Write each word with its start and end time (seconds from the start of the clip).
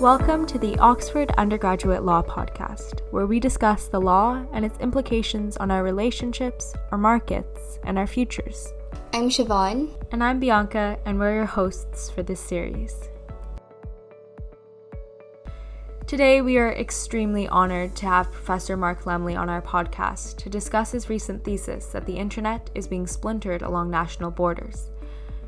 Welcome 0.00 0.44
to 0.46 0.58
the 0.58 0.76
Oxford 0.78 1.30
Undergraduate 1.38 2.02
Law 2.02 2.20
Podcast, 2.20 3.00
where 3.12 3.26
we 3.26 3.38
discuss 3.38 3.86
the 3.86 4.00
law 4.00 4.44
and 4.52 4.64
its 4.64 4.76
implications 4.80 5.56
on 5.58 5.70
our 5.70 5.84
relationships, 5.84 6.74
our 6.90 6.98
markets, 6.98 7.78
and 7.84 7.96
our 7.96 8.06
futures. 8.08 8.72
I'm 9.12 9.28
Siobhan. 9.28 9.90
And 10.10 10.22
I'm 10.22 10.40
Bianca, 10.40 10.98
and 11.06 11.16
we're 11.16 11.36
your 11.36 11.44
hosts 11.44 12.10
for 12.10 12.24
this 12.24 12.40
series. 12.40 13.08
Today, 16.08 16.40
we 16.40 16.58
are 16.58 16.72
extremely 16.72 17.46
honored 17.46 17.94
to 17.96 18.06
have 18.06 18.32
Professor 18.32 18.76
Mark 18.76 19.04
Lemley 19.04 19.38
on 19.38 19.48
our 19.48 19.62
podcast 19.62 20.38
to 20.38 20.50
discuss 20.50 20.90
his 20.90 21.08
recent 21.08 21.44
thesis 21.44 21.86
that 21.86 22.04
the 22.04 22.16
internet 22.16 22.68
is 22.74 22.88
being 22.88 23.06
splintered 23.06 23.62
along 23.62 23.90
national 23.90 24.32
borders. 24.32 24.90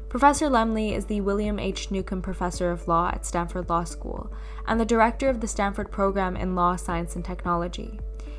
Professor 0.08 0.46
Lemley 0.46 0.92
is 0.92 1.06
the 1.06 1.20
William 1.20 1.58
H. 1.58 1.88
Neukom 1.90 2.22
Professor 2.22 2.70
of 2.70 2.86
Law 2.86 3.08
at 3.08 3.26
Stanford 3.26 3.68
Law 3.68 3.82
School 3.82 4.32
and 4.68 4.78
the 4.78 4.84
director 4.84 5.28
of 5.28 5.40
the 5.40 5.48
Stanford 5.48 5.90
Program 5.90 6.36
in 6.36 6.54
Law, 6.54 6.76
Science, 6.76 7.16
and 7.16 7.24
Technology. 7.24 7.98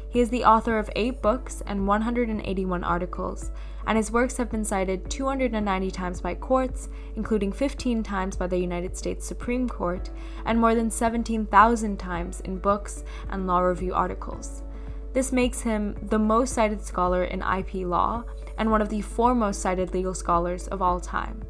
He 0.10 0.22
is 0.22 0.30
the 0.30 0.46
author 0.46 0.80
of 0.80 0.90
eight 0.96 1.22
books 1.22 1.62
and 1.68 1.86
181 1.86 2.84
articles, 2.86 3.52
and 3.86 3.98
his 3.98 4.12
works 4.12 4.38
have 4.38 4.50
been 4.50 4.64
cited 4.64 5.10
290 5.10 5.92
times 5.92 6.22
by 6.22 6.36
courts, 6.36 6.88
including 7.18 7.52
15 7.52 8.02
times 8.02 8.38
by 8.38 8.48
the 8.48 8.58
United 8.58 8.96
States 8.96 9.28
Supreme 9.28 9.68
Court, 9.68 10.10
and 10.46 10.58
more 10.58 10.74
than 10.74 10.90
17,000 10.90 12.00
times 12.00 12.40
in 12.40 12.60
books 12.60 13.04
and 13.30 13.46
law 13.46 13.60
review 13.60 13.94
articles. 13.94 14.64
This 15.12 15.34
makes 15.34 15.62
him 15.62 15.98
the 16.02 16.20
most 16.20 16.54
cited 16.54 16.82
scholar 16.82 17.26
in 17.26 17.42
IP 17.42 17.86
law 17.86 18.24
and 18.58 18.72
one 18.72 18.82
of 18.82 18.90
the 18.90 19.02
foremost 19.02 19.62
cited 19.62 19.94
legal 19.94 20.14
scholars 20.14 20.68
of 20.70 20.82
all 20.82 21.02
time. 21.02 21.42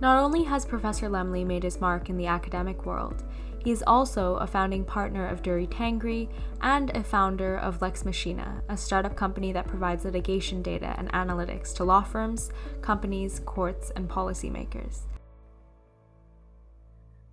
Not 0.00 0.18
only 0.18 0.42
has 0.42 0.64
Professor 0.66 1.08
Lemley 1.08 1.46
made 1.46 1.62
his 1.62 1.80
mark 1.80 2.10
in 2.10 2.16
the 2.16 2.26
academic 2.26 2.84
world, 2.84 3.22
he 3.64 3.70
is 3.70 3.84
also 3.86 4.36
a 4.36 4.46
founding 4.46 4.84
partner 4.84 5.26
of 5.26 5.42
Durie 5.42 5.66
Tangri 5.66 6.28
and 6.60 6.94
a 6.94 7.02
founder 7.02 7.56
of 7.58 7.80
Lex 7.80 8.04
Machina, 8.04 8.62
a 8.68 8.76
startup 8.76 9.16
company 9.16 9.52
that 9.52 9.66
provides 9.66 10.04
litigation 10.04 10.62
data 10.62 10.94
and 10.98 11.10
analytics 11.12 11.74
to 11.76 11.84
law 11.84 12.02
firms, 12.02 12.50
companies, 12.82 13.40
courts, 13.46 13.90
and 13.96 14.08
policymakers. 14.08 15.02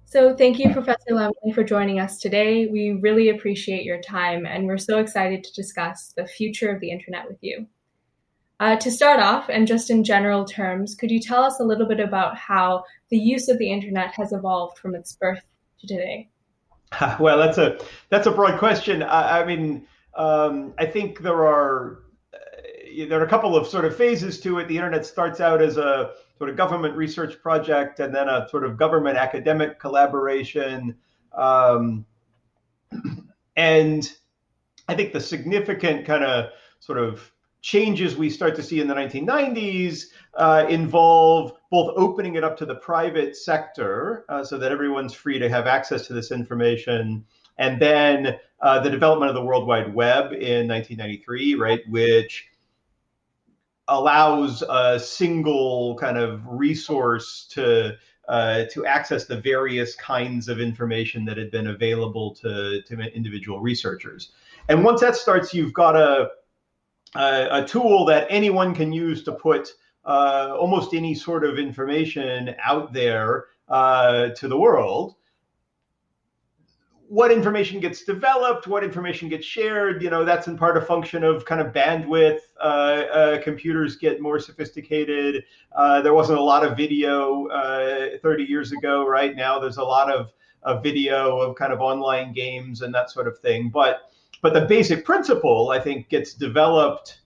So, 0.05 0.35
thank 0.35 0.59
you, 0.59 0.71
Professor 0.71 1.11
Lemley, 1.11 1.53
for 1.55 1.63
joining 1.63 1.99
us 1.99 2.19
today. 2.19 2.67
We 2.67 2.91
really 3.01 3.29
appreciate 3.29 3.83
your 3.83 4.01
time, 4.01 4.45
and 4.45 4.65
we're 4.65 4.77
so 4.77 4.99
excited 4.99 5.43
to 5.43 5.53
discuss 5.53 6.13
the 6.15 6.27
future 6.27 6.69
of 6.69 6.79
the 6.79 6.91
internet 6.91 7.27
with 7.27 7.37
you. 7.41 7.65
Uh, 8.61 8.75
to 8.75 8.91
start 8.91 9.19
off, 9.19 9.49
and 9.49 9.65
just 9.65 9.89
in 9.89 10.03
general 10.03 10.45
terms, 10.45 10.93
could 10.93 11.09
you 11.09 11.19
tell 11.19 11.43
us 11.43 11.59
a 11.59 11.63
little 11.63 11.87
bit 11.87 11.99
about 11.99 12.37
how 12.37 12.83
the 13.09 13.17
use 13.17 13.49
of 13.49 13.57
the 13.57 13.71
internet 13.71 14.13
has 14.13 14.31
evolved 14.31 14.77
from 14.77 14.93
its 14.93 15.13
birth 15.13 15.41
to 15.79 15.87
today? 15.87 16.29
Well, 17.19 17.39
that's 17.39 17.57
a 17.57 17.79
that's 18.09 18.27
a 18.27 18.31
broad 18.31 18.59
question. 18.59 19.01
I, 19.01 19.41
I 19.41 19.45
mean, 19.45 19.87
um, 20.13 20.75
I 20.77 20.85
think 20.85 21.21
there 21.21 21.43
are 21.43 22.03
uh, 22.35 23.07
there 23.09 23.19
are 23.19 23.25
a 23.25 23.29
couple 23.29 23.55
of 23.55 23.65
sort 23.65 23.83
of 23.83 23.95
phases 23.95 24.39
to 24.41 24.59
it. 24.59 24.67
The 24.67 24.77
internet 24.77 25.07
starts 25.07 25.39
out 25.39 25.59
as 25.59 25.77
a 25.77 26.11
sort 26.37 26.51
of 26.51 26.55
government 26.55 26.95
research 26.95 27.41
project, 27.41 27.99
and 27.99 28.13
then 28.13 28.29
a 28.29 28.47
sort 28.49 28.63
of 28.63 28.77
government 28.77 29.17
academic 29.17 29.79
collaboration. 29.79 30.95
Um, 31.33 32.05
and 33.55 34.13
I 34.87 34.93
think 34.93 35.13
the 35.13 35.21
significant 35.21 36.05
kind 36.05 36.23
of 36.23 36.51
sort 36.79 36.99
of 36.99 37.31
changes 37.61 38.15
we 38.15 38.29
start 38.29 38.55
to 38.55 38.63
see 38.63 38.81
in 38.81 38.87
the 38.87 38.93
1990s 38.93 40.05
uh, 40.35 40.65
involve 40.69 41.53
both 41.69 41.93
opening 41.95 42.35
it 42.35 42.43
up 42.43 42.57
to 42.57 42.65
the 42.65 42.75
private 42.75 43.35
sector 43.35 44.25
uh, 44.29 44.43
so 44.43 44.57
that 44.57 44.71
everyone's 44.71 45.13
free 45.13 45.37
to 45.39 45.47
have 45.47 45.67
access 45.67 46.07
to 46.07 46.13
this 46.13 46.31
information, 46.31 47.23
and 47.57 47.79
then 47.79 48.39
uh, 48.61 48.79
the 48.79 48.89
development 48.89 49.29
of 49.29 49.35
the 49.35 49.43
World 49.43 49.67
Wide 49.67 49.93
Web 49.93 50.33
in 50.33 50.67
1993, 50.67 51.55
right, 51.55 51.81
which 51.87 52.47
allows 53.87 54.63
a 54.67 54.99
single 54.99 55.97
kind 55.97 56.17
of 56.17 56.41
resource 56.47 57.47
to 57.51 57.97
uh, 58.27 58.63
to 58.71 58.85
access 58.85 59.25
the 59.25 59.35
various 59.35 59.95
kinds 59.95 60.47
of 60.47 60.61
information 60.61 61.25
that 61.25 61.37
had 61.37 61.51
been 61.51 61.67
available 61.67 62.33
to, 62.33 62.81
to 62.83 62.97
individual 63.13 63.59
researchers. 63.59 64.31
And 64.69 64.85
once 64.85 65.01
that 65.01 65.17
starts, 65.17 65.53
you've 65.53 65.73
got 65.73 65.97
a 65.97 66.29
a 67.15 67.65
tool 67.67 68.05
that 68.05 68.27
anyone 68.29 68.73
can 68.73 68.91
use 68.91 69.23
to 69.23 69.31
put 69.31 69.73
uh, 70.05 70.55
almost 70.59 70.93
any 70.93 71.13
sort 71.13 71.43
of 71.43 71.59
information 71.59 72.55
out 72.63 72.93
there 72.93 73.45
uh, 73.69 74.29
to 74.29 74.47
the 74.47 74.57
world. 74.57 75.15
What 77.07 77.29
information 77.29 77.81
gets 77.81 78.05
developed, 78.05 78.67
what 78.67 78.85
information 78.85 79.27
gets 79.27 79.45
shared, 79.45 80.01
you 80.01 80.09
know, 80.09 80.23
that's 80.23 80.47
in 80.47 80.57
part 80.57 80.77
a 80.77 80.81
function 80.81 81.25
of 81.25 81.43
kind 81.43 81.59
of 81.59 81.73
bandwidth. 81.73 82.39
Uh, 82.59 82.63
uh 82.63 83.41
computers 83.41 83.97
get 83.97 84.21
more 84.21 84.39
sophisticated. 84.39 85.43
Uh, 85.73 86.01
there 86.01 86.13
wasn't 86.13 86.39
a 86.39 86.41
lot 86.41 86.65
of 86.65 86.77
video 86.77 87.47
uh, 87.47 88.17
30 88.21 88.45
years 88.45 88.71
ago. 88.71 89.05
Right 89.05 89.35
now, 89.35 89.59
there's 89.59 89.75
a 89.75 89.83
lot 89.83 90.09
of, 90.09 90.31
of 90.63 90.81
video 90.81 91.37
of 91.37 91.57
kind 91.57 91.73
of 91.73 91.81
online 91.81 92.31
games 92.31 92.81
and 92.81 92.95
that 92.95 93.11
sort 93.11 93.27
of 93.27 93.37
thing. 93.39 93.69
But 93.69 94.09
but 94.41 94.53
the 94.53 94.61
basic 94.61 95.05
principle, 95.05 95.69
I 95.69 95.79
think, 95.79 96.09
gets 96.09 96.33
developed 96.33 97.21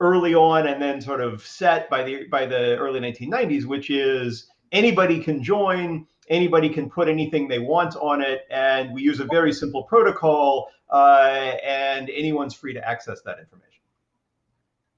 early 0.00 0.34
on 0.34 0.66
and 0.66 0.80
then 0.80 1.00
sort 1.00 1.20
of 1.20 1.46
set 1.46 1.88
by 1.90 2.02
the 2.02 2.26
by 2.28 2.46
the 2.46 2.76
early 2.76 3.00
1990s, 3.00 3.64
which 3.64 3.90
is 3.90 4.48
anybody 4.72 5.20
can 5.20 5.42
join, 5.42 6.06
anybody 6.28 6.68
can 6.68 6.88
put 6.88 7.08
anything 7.08 7.48
they 7.48 7.58
want 7.58 7.96
on 7.96 8.20
it, 8.20 8.42
and 8.50 8.94
we 8.94 9.02
use 9.02 9.20
a 9.20 9.26
very 9.26 9.52
simple 9.52 9.82
protocol, 9.84 10.68
uh, 10.90 11.54
and 11.64 12.08
anyone's 12.10 12.54
free 12.54 12.72
to 12.72 12.88
access 12.88 13.20
that 13.22 13.38
information. 13.38 13.66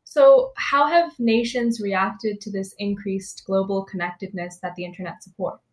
So, 0.04 0.52
how 0.56 0.88
have 0.88 1.18
nations 1.18 1.80
reacted 1.80 2.40
to 2.42 2.50
this 2.50 2.74
increased 2.78 3.44
global 3.46 3.84
connectedness 3.84 4.58
that 4.58 4.74
the 4.74 4.84
internet 4.84 5.22
supports? 5.22 5.71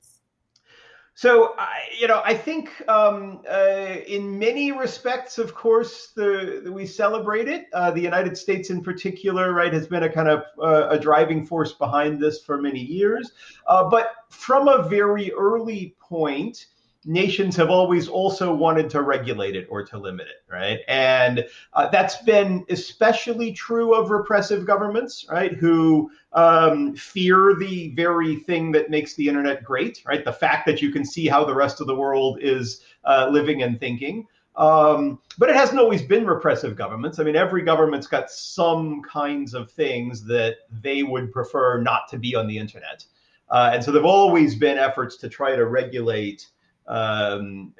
So, 1.19 1.53
I, 1.57 1.79
you 1.99 2.07
know, 2.07 2.21
I 2.23 2.33
think 2.33 2.81
um, 2.87 3.41
uh, 3.51 3.97
in 4.07 4.39
many 4.39 4.71
respects, 4.71 5.37
of 5.37 5.53
course, 5.53 6.13
the, 6.15 6.61
the 6.63 6.71
we 6.71 6.85
celebrate 6.85 7.49
it. 7.49 7.67
Uh, 7.73 7.91
the 7.91 7.99
United 7.99 8.37
States, 8.37 8.69
in 8.69 8.81
particular, 8.81 9.51
right, 9.51 9.73
has 9.73 9.85
been 9.85 10.03
a 10.03 10.09
kind 10.09 10.29
of 10.29 10.43
uh, 10.63 10.87
a 10.87 10.97
driving 10.97 11.45
force 11.45 11.73
behind 11.73 12.21
this 12.21 12.41
for 12.41 12.61
many 12.61 12.79
years. 12.79 13.33
Uh, 13.67 13.89
but 13.89 14.11
from 14.29 14.69
a 14.69 14.87
very 14.87 15.33
early 15.33 15.93
point, 15.99 16.67
nations 17.05 17.55
have 17.55 17.69
always 17.69 18.07
also 18.07 18.53
wanted 18.53 18.89
to 18.89 19.01
regulate 19.01 19.55
it 19.55 19.67
or 19.69 19.83
to 19.85 19.97
limit 19.97 20.27
it, 20.27 20.51
right? 20.51 20.79
And 20.87 21.45
uh, 21.73 21.89
that's 21.89 22.21
been 22.23 22.65
especially 22.69 23.53
true 23.53 23.93
of 23.93 24.09
repressive 24.09 24.65
governments, 24.65 25.25
right? 25.31 25.53
Who 25.53 26.11
um, 26.33 26.95
fear 26.95 27.55
the 27.57 27.93
very 27.95 28.35
thing 28.35 28.71
that 28.73 28.89
makes 28.89 29.15
the 29.15 29.27
internet 29.27 29.63
great, 29.63 30.03
right? 30.05 30.25
The 30.25 30.33
fact 30.33 30.65
that 30.65 30.81
you 30.81 30.91
can 30.91 31.05
see 31.05 31.27
how 31.27 31.45
the 31.45 31.55
rest 31.55 31.79
of 31.79 31.87
the 31.87 31.95
world 31.95 32.39
is 32.41 32.81
uh, 33.05 33.29
living 33.31 33.63
and 33.63 33.79
thinking. 33.79 34.27
Um, 34.55 35.19
but 35.37 35.49
it 35.49 35.55
hasn't 35.55 35.79
always 35.79 36.01
been 36.01 36.25
repressive 36.27 36.75
governments. 36.75 37.17
I 37.17 37.23
mean, 37.23 37.37
every 37.37 37.61
government's 37.61 38.07
got 38.07 38.29
some 38.29 39.01
kinds 39.03 39.53
of 39.53 39.71
things 39.71 40.25
that 40.25 40.57
they 40.81 41.03
would 41.03 41.31
prefer 41.31 41.81
not 41.81 42.09
to 42.09 42.17
be 42.17 42.35
on 42.35 42.45
the 42.45 42.57
internet. 42.57 43.05
Uh, 43.49 43.71
and 43.73 43.83
so 43.83 43.91
there 43.91 44.01
have 44.01 44.09
always 44.09 44.55
been 44.55 44.77
efforts 44.77 45.15
to 45.17 45.29
try 45.29 45.55
to 45.55 45.65
regulate 45.65 46.47
um, 46.89 47.73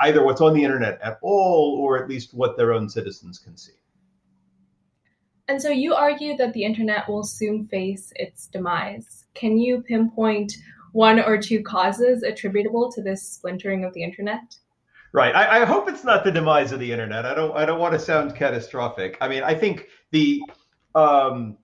either 0.00 0.24
what's 0.24 0.40
on 0.40 0.54
the 0.54 0.64
internet 0.64 0.98
at 1.02 1.18
all 1.22 1.78
or 1.80 2.02
at 2.02 2.08
least 2.08 2.34
what 2.34 2.56
their 2.56 2.72
own 2.72 2.88
citizens 2.88 3.38
can 3.38 3.56
see. 3.56 3.72
And 5.48 5.60
so 5.60 5.70
you 5.70 5.94
argue 5.94 6.36
that 6.36 6.52
the 6.52 6.64
internet 6.64 7.08
will 7.08 7.24
soon 7.24 7.66
face 7.68 8.12
its 8.16 8.48
demise. 8.48 9.24
Can 9.34 9.56
you 9.56 9.82
pinpoint 9.82 10.54
one 10.92 11.18
or 11.20 11.40
two 11.40 11.62
causes 11.62 12.22
attributable 12.22 12.92
to 12.92 13.02
this 13.02 13.22
splintering 13.22 13.84
of 13.84 13.94
the 13.94 14.02
internet? 14.02 14.56
Right. 15.12 15.34
I, 15.34 15.62
I, 15.62 15.64
hope 15.64 15.88
it's 15.88 16.04
not 16.04 16.22
the 16.22 16.30
demise 16.30 16.70
of 16.70 16.80
the 16.80 16.92
internet. 16.92 17.24
I 17.24 17.34
don't. 17.34 17.56
I 17.56 17.64
don't 17.64 17.80
want 17.80 17.94
to 17.94 17.98
sound 17.98 18.36
catastrophic. 18.36 19.16
I 19.22 19.28
mean, 19.28 19.42
I 19.42 19.54
think 19.54 19.86
the 20.10 20.42
um, 20.94 21.56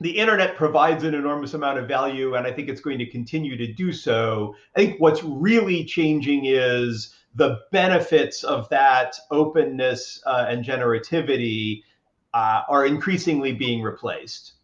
the 0.00 0.10
internet 0.10 0.56
provides 0.56 1.04
an 1.04 1.14
enormous 1.14 1.54
amount 1.54 1.78
of 1.78 1.86
value, 1.86 2.34
and 2.34 2.46
I 2.46 2.52
think 2.52 2.68
it's 2.68 2.80
going 2.80 2.98
to 2.98 3.06
continue 3.06 3.56
to 3.56 3.72
do 3.72 3.92
so. 3.92 4.54
I 4.74 4.80
think 4.80 5.00
what's 5.00 5.22
really 5.22 5.84
changing 5.84 6.46
is 6.46 7.14
the 7.34 7.58
benefits 7.70 8.42
of 8.42 8.68
that 8.70 9.14
openness 9.30 10.22
uh, 10.26 10.46
and 10.48 10.64
generativity 10.64 11.82
uh, 12.32 12.62
are 12.68 12.86
increasingly 12.86 13.52
being 13.52 13.82
replaced 13.82 14.54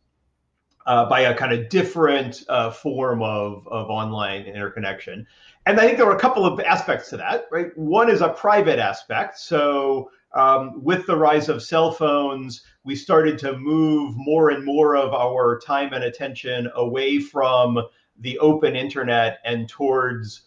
uh, 0.86 1.08
by 1.08 1.20
a 1.20 1.34
kind 1.34 1.52
of 1.52 1.68
different 1.68 2.44
uh, 2.48 2.70
form 2.70 3.22
of, 3.22 3.66
of 3.68 3.90
online 3.90 4.42
interconnection. 4.42 5.26
And 5.66 5.78
I 5.78 5.84
think 5.84 5.98
there 5.98 6.06
are 6.06 6.16
a 6.16 6.20
couple 6.20 6.46
of 6.46 6.60
aspects 6.60 7.10
to 7.10 7.16
that, 7.18 7.46
right? 7.50 7.76
One 7.76 8.08
is 8.08 8.20
a 8.20 8.28
private 8.28 8.78
aspect. 8.78 9.38
So 9.38 10.10
um, 10.36 10.84
with 10.84 11.06
the 11.06 11.16
rise 11.16 11.48
of 11.48 11.62
cell 11.62 11.90
phones, 11.90 12.62
we 12.84 12.94
started 12.94 13.38
to 13.38 13.56
move 13.56 14.14
more 14.16 14.50
and 14.50 14.64
more 14.64 14.94
of 14.94 15.14
our 15.14 15.58
time 15.58 15.94
and 15.94 16.04
attention 16.04 16.70
away 16.74 17.18
from 17.18 17.78
the 18.20 18.38
open 18.38 18.76
internet 18.76 19.38
and 19.46 19.66
towards 19.66 20.42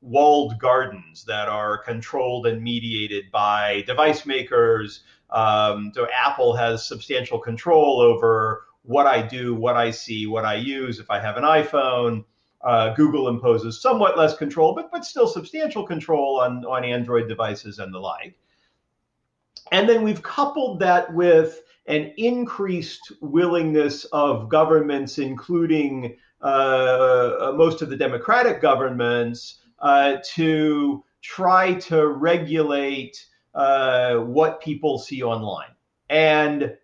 walled 0.00 0.58
gardens 0.58 1.24
that 1.26 1.48
are 1.48 1.76
controlled 1.76 2.46
and 2.46 2.62
mediated 2.62 3.30
by 3.30 3.82
device 3.86 4.24
makers. 4.24 5.02
Um, 5.28 5.92
so 5.94 6.06
Apple 6.10 6.56
has 6.56 6.88
substantial 6.88 7.38
control 7.38 8.00
over 8.00 8.64
what 8.84 9.06
I 9.06 9.20
do, 9.20 9.54
what 9.54 9.76
I 9.76 9.90
see, 9.90 10.26
what 10.26 10.46
I 10.46 10.54
use. 10.54 10.98
If 10.98 11.10
I 11.10 11.20
have 11.20 11.36
an 11.36 11.44
iPhone, 11.44 12.24
uh, 12.64 12.94
Google 12.94 13.28
imposes 13.28 13.82
somewhat 13.82 14.16
less 14.16 14.34
control, 14.34 14.74
but 14.74 14.90
but 14.90 15.04
still 15.04 15.28
substantial 15.28 15.86
control 15.86 16.40
on 16.40 16.64
on 16.64 16.84
Android 16.84 17.28
devices 17.28 17.78
and 17.80 17.92
the 17.92 17.98
like. 17.98 18.34
And 19.72 19.88
then 19.88 20.02
we've 20.02 20.22
coupled 20.22 20.80
that 20.80 21.12
with 21.12 21.62
an 21.86 22.12
increased 22.16 23.12
willingness 23.20 24.04
of 24.06 24.48
governments, 24.48 25.18
including 25.18 26.16
uh, 26.40 27.52
most 27.56 27.82
of 27.82 27.88
the 27.88 27.96
democratic 27.96 28.60
governments, 28.60 29.60
uh, 29.80 30.16
to 30.24 31.04
try 31.22 31.74
to 31.74 32.08
regulate 32.08 33.24
uh, 33.54 34.16
what 34.16 34.60
people 34.60 34.98
see 34.98 35.22
online. 35.22 35.70
And 36.08 36.76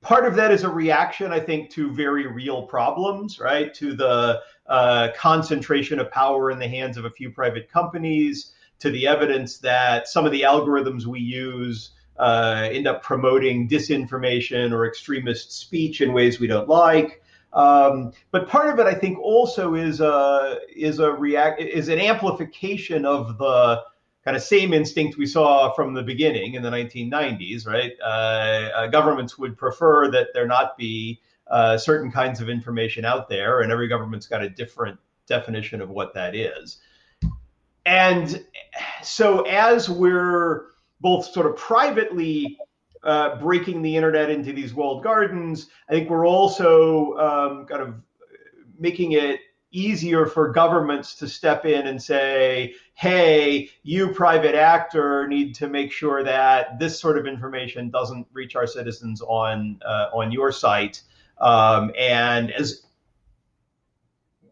part 0.00 0.26
of 0.26 0.36
that 0.36 0.52
is 0.52 0.62
a 0.62 0.68
reaction, 0.68 1.32
I 1.32 1.40
think, 1.40 1.70
to 1.70 1.92
very 1.92 2.26
real 2.26 2.62
problems, 2.62 3.40
right? 3.40 3.72
To 3.74 3.94
the 3.94 4.40
uh, 4.66 5.08
concentration 5.16 5.98
of 5.98 6.10
power 6.10 6.50
in 6.50 6.58
the 6.58 6.68
hands 6.68 6.96
of 6.96 7.04
a 7.04 7.10
few 7.10 7.30
private 7.30 7.68
companies, 7.68 8.52
to 8.80 8.90
the 8.90 9.06
evidence 9.06 9.58
that 9.58 10.08
some 10.08 10.26
of 10.26 10.32
the 10.32 10.42
algorithms 10.42 11.06
we 11.06 11.20
use 11.20 11.90
uh, 12.18 12.68
end 12.70 12.86
up 12.86 13.02
promoting 13.02 13.68
disinformation 13.68 14.72
or 14.72 14.86
extremist 14.86 15.52
speech 15.52 16.00
in 16.00 16.12
ways 16.12 16.38
we 16.38 16.46
don't 16.46 16.68
like. 16.68 17.22
Um, 17.52 18.12
but 18.30 18.48
part 18.48 18.68
of 18.68 18.78
it, 18.80 18.86
I 18.86 18.94
think, 18.94 19.18
also 19.18 19.74
is 19.74 20.00
a 20.00 20.58
is 20.74 20.98
a 20.98 21.10
react 21.10 21.60
is 21.60 21.88
an 21.88 22.00
amplification 22.00 23.04
of 23.04 23.38
the 23.38 23.82
kind 24.24 24.36
of 24.36 24.42
same 24.42 24.72
instinct 24.72 25.18
we 25.18 25.26
saw 25.26 25.72
from 25.74 25.94
the 25.94 26.02
beginning 26.02 26.54
in 26.54 26.62
the 26.62 26.70
1990s. 26.70 27.66
Right, 27.66 27.92
uh, 28.02 28.70
uh, 28.74 28.86
governments 28.88 29.38
would 29.38 29.56
prefer 29.56 30.10
that 30.10 30.28
there 30.34 30.46
not 30.46 30.76
be 30.76 31.20
uh, 31.48 31.78
certain 31.78 32.10
kinds 32.10 32.40
of 32.40 32.48
information 32.48 33.04
out 33.04 33.28
there, 33.28 33.60
and 33.60 33.70
every 33.70 33.86
government's 33.86 34.26
got 34.26 34.42
a 34.42 34.48
different 34.48 34.98
definition 35.26 35.80
of 35.80 35.90
what 35.90 36.12
that 36.14 36.34
is. 36.34 36.78
And 37.86 38.44
so, 39.02 39.42
as 39.42 39.88
we're 39.88 40.73
both 41.00 41.26
sort 41.26 41.46
of 41.46 41.56
privately 41.56 42.58
uh, 43.02 43.38
breaking 43.38 43.82
the 43.82 43.96
internet 43.96 44.30
into 44.30 44.52
these 44.52 44.74
walled 44.74 45.02
gardens. 45.02 45.68
I 45.88 45.92
think 45.92 46.08
we're 46.08 46.26
also 46.26 47.14
um, 47.18 47.66
kind 47.66 47.82
of 47.82 47.94
making 48.78 49.12
it 49.12 49.40
easier 49.70 50.24
for 50.24 50.52
governments 50.52 51.16
to 51.16 51.28
step 51.28 51.66
in 51.66 51.88
and 51.88 52.00
say, 52.00 52.74
hey, 52.94 53.68
you 53.82 54.08
private 54.12 54.54
actor 54.54 55.26
need 55.26 55.54
to 55.56 55.68
make 55.68 55.92
sure 55.92 56.22
that 56.22 56.78
this 56.78 56.98
sort 56.98 57.18
of 57.18 57.26
information 57.26 57.90
doesn't 57.90 58.26
reach 58.32 58.54
our 58.56 58.66
citizens 58.66 59.20
on 59.20 59.80
uh, 59.84 60.06
on 60.14 60.30
your 60.30 60.52
site. 60.52 61.02
Um, 61.40 61.92
and 61.98 62.52
as 62.52 62.86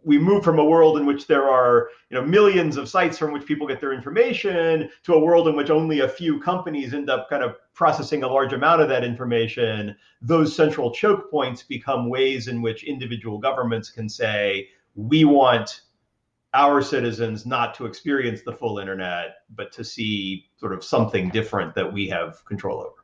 we 0.05 0.19
move 0.19 0.43
from 0.45 0.59
a 0.59 0.65
world 0.65 0.99
in 0.99 1.07
which 1.07 1.27
there 1.27 1.49
are 1.49 1.89
you 2.11 2.17
know 2.19 2.25
millions 2.25 2.77
of 2.77 2.89
sites 2.89 3.19
from 3.19 3.33
which 3.33 3.47
people 3.47 3.67
get 3.67 3.81
their 3.81 3.93
information 3.93 4.89
to 5.05 5.15
a 5.15 5.19
world 5.19 5.49
in 5.49 5.57
which 5.57 5.71
only 5.71 6.01
a 6.01 6.09
few 6.09 6.41
companies 6.41 6.95
end 6.95 7.09
up 7.11 7.29
kind 7.29 7.43
of 7.43 7.57
processing 7.75 8.23
a 8.23 8.29
large 8.29 8.53
amount 8.53 8.81
of 8.81 8.89
that 8.89 9.05
information 9.05 9.95
those 10.21 10.55
central 10.55 10.91
choke 10.91 11.31
points 11.31 11.63
become 11.63 12.09
ways 12.09 12.49
in 12.49 12.63
which 12.63 12.85
individual 12.85 13.39
governments 13.39 13.91
can 13.91 14.09
say 14.09 14.69
we 14.95 15.25
want 15.25 15.83
our 16.55 16.83
citizens 16.83 17.47
not 17.47 17.75
to 17.75 17.87
experience 17.87 18.43
the 18.43 18.53
full 18.53 18.79
internet 18.79 19.37
but 19.55 19.73
to 19.73 19.85
see 19.85 20.47
sort 20.57 20.73
of 20.73 20.85
something 20.85 21.31
different 21.31 21.75
that 21.75 21.91
we 21.91 22.09
have 22.09 22.45
control 22.45 22.81
over 22.81 23.02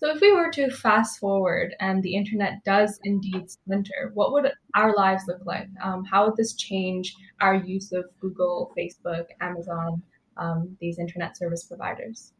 so, 0.00 0.10
if 0.14 0.20
we 0.20 0.32
were 0.32 0.48
to 0.52 0.70
fast 0.70 1.18
forward 1.18 1.74
and 1.80 2.00
the 2.04 2.14
internet 2.14 2.62
does 2.64 3.00
indeed 3.02 3.50
splinter, 3.50 4.12
what 4.14 4.32
would 4.32 4.52
our 4.76 4.94
lives 4.94 5.24
look 5.26 5.44
like? 5.44 5.66
Um, 5.82 6.04
how 6.04 6.26
would 6.26 6.36
this 6.36 6.54
change 6.54 7.16
our 7.40 7.56
use 7.56 7.90
of 7.90 8.04
Google, 8.20 8.72
Facebook, 8.78 9.24
Amazon, 9.40 10.00
um, 10.36 10.76
these 10.80 11.00
internet 11.00 11.36
service 11.36 11.64
providers? 11.64 12.32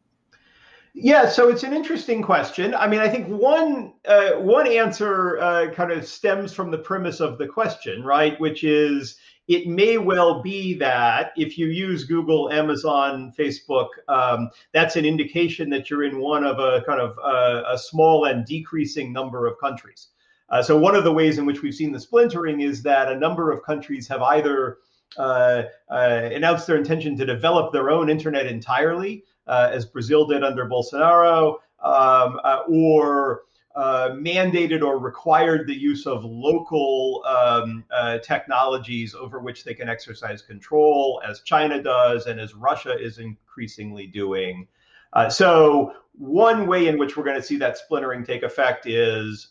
Yeah, 0.93 1.27
so 1.27 1.49
it's 1.49 1.63
an 1.63 1.73
interesting 1.73 2.21
question. 2.21 2.73
I 2.73 2.87
mean, 2.87 3.01
I 3.01 3.09
think 3.09 3.27
one 3.27 3.93
uh, 4.07 4.31
one 4.35 4.65
answer 4.65 5.37
uh, 5.39 5.71
kind 5.73 5.91
of 5.91 6.07
stems 6.07 6.53
from 6.53 6.71
the 6.71 6.77
premise 6.77 7.19
of 7.19 7.37
the 7.37 7.47
question, 7.47 8.03
right? 8.03 8.39
Which 8.39 8.63
is 8.63 9.17
it 9.49 9.67
may 9.67 9.97
well 9.97 10.43
be 10.43 10.75
that 10.75 11.31
if 11.35 11.57
you 11.57 11.65
use 11.67 12.03
Google, 12.03 12.51
Amazon, 12.51 13.33
Facebook, 13.37 13.87
um, 14.07 14.51
that's 14.73 14.95
an 14.95 15.05
indication 15.05 15.71
that 15.71 15.89
you're 15.89 16.03
in 16.03 16.19
one 16.19 16.45
of 16.45 16.59
a 16.59 16.83
kind 16.85 17.01
of 17.01 17.17
uh, 17.17 17.63
a 17.67 17.77
small 17.77 18.25
and 18.25 18.45
decreasing 18.45 19.11
number 19.11 19.47
of 19.47 19.59
countries. 19.59 20.09
Uh, 20.49 20.61
so 20.61 20.77
one 20.77 20.95
of 20.95 21.03
the 21.03 21.11
ways 21.11 21.39
in 21.39 21.47
which 21.47 21.63
we've 21.63 21.73
seen 21.73 21.91
the 21.91 21.99
splintering 21.99 22.61
is 22.61 22.83
that 22.83 23.11
a 23.11 23.17
number 23.17 23.51
of 23.51 23.63
countries 23.63 24.07
have 24.07 24.21
either 24.21 24.77
uh, 25.17 25.63
uh 25.89 26.29
announced 26.31 26.67
their 26.67 26.77
intention 26.77 27.17
to 27.17 27.25
develop 27.25 27.73
their 27.73 27.89
own 27.89 28.07
internet 28.07 28.45
entirely, 28.45 29.23
uh, 29.47 29.67
as 29.71 29.83
Brazil 29.83 30.27
did 30.27 30.43
under 30.43 30.67
Bolsonaro, 30.67 31.55
um, 31.83 32.39
or 32.67 33.41
uh, 33.75 34.09
mandated 34.11 34.83
or 34.83 34.97
required 34.97 35.67
the 35.67 35.75
use 35.75 36.07
of 36.07 36.25
local 36.25 37.23
um, 37.25 37.83
uh, 37.91 38.17
technologies 38.19 39.13
over 39.13 39.39
which 39.39 39.63
they 39.63 39.73
can 39.73 39.87
exercise 39.87 40.41
control, 40.41 41.21
as 41.27 41.41
China 41.41 41.81
does 41.81 42.25
and 42.25 42.39
as 42.39 42.55
Russia 42.55 42.97
is 42.99 43.19
increasingly 43.19 44.07
doing. 44.07 44.67
Uh, 45.13 45.29
so, 45.29 45.93
one 46.13 46.67
way 46.67 46.87
in 46.87 46.97
which 46.97 47.15
we're 47.15 47.23
going 47.23 47.35
to 47.35 47.43
see 47.43 47.57
that 47.57 47.77
splintering 47.77 48.25
take 48.25 48.43
effect 48.43 48.85
is 48.85 49.49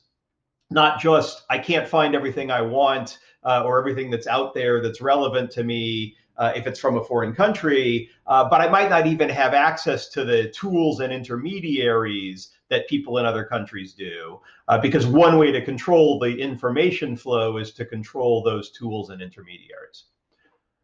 not 0.70 1.00
just 1.00 1.44
I 1.48 1.58
can't 1.58 1.88
find 1.88 2.14
everything 2.14 2.50
I 2.50 2.60
want 2.60 3.18
uh, 3.44 3.62
or 3.64 3.78
everything 3.78 4.10
that's 4.10 4.26
out 4.26 4.52
there 4.52 4.82
that's 4.82 5.00
relevant 5.00 5.50
to 5.52 5.64
me 5.64 6.16
uh, 6.38 6.52
if 6.54 6.66
it's 6.66 6.78
from 6.78 6.96
a 6.96 7.04
foreign 7.04 7.34
country, 7.34 8.08
uh, 8.26 8.48
but 8.48 8.60
I 8.60 8.68
might 8.68 8.88
not 8.88 9.06
even 9.06 9.28
have 9.28 9.54
access 9.54 10.08
to 10.10 10.24
the 10.24 10.48
tools 10.50 11.00
and 11.00 11.12
intermediaries 11.12 12.50
that 12.70 12.88
people 12.88 13.18
in 13.18 13.26
other 13.26 13.44
countries 13.44 13.92
do. 13.92 14.40
Uh, 14.68 14.78
because 14.78 15.06
one 15.06 15.38
way 15.38 15.50
to 15.50 15.64
control 15.64 16.18
the 16.18 16.38
information 16.38 17.16
flow 17.16 17.56
is 17.56 17.72
to 17.72 17.84
control 17.84 18.42
those 18.42 18.70
tools 18.70 19.10
and 19.10 19.20
intermediaries. 19.20 20.04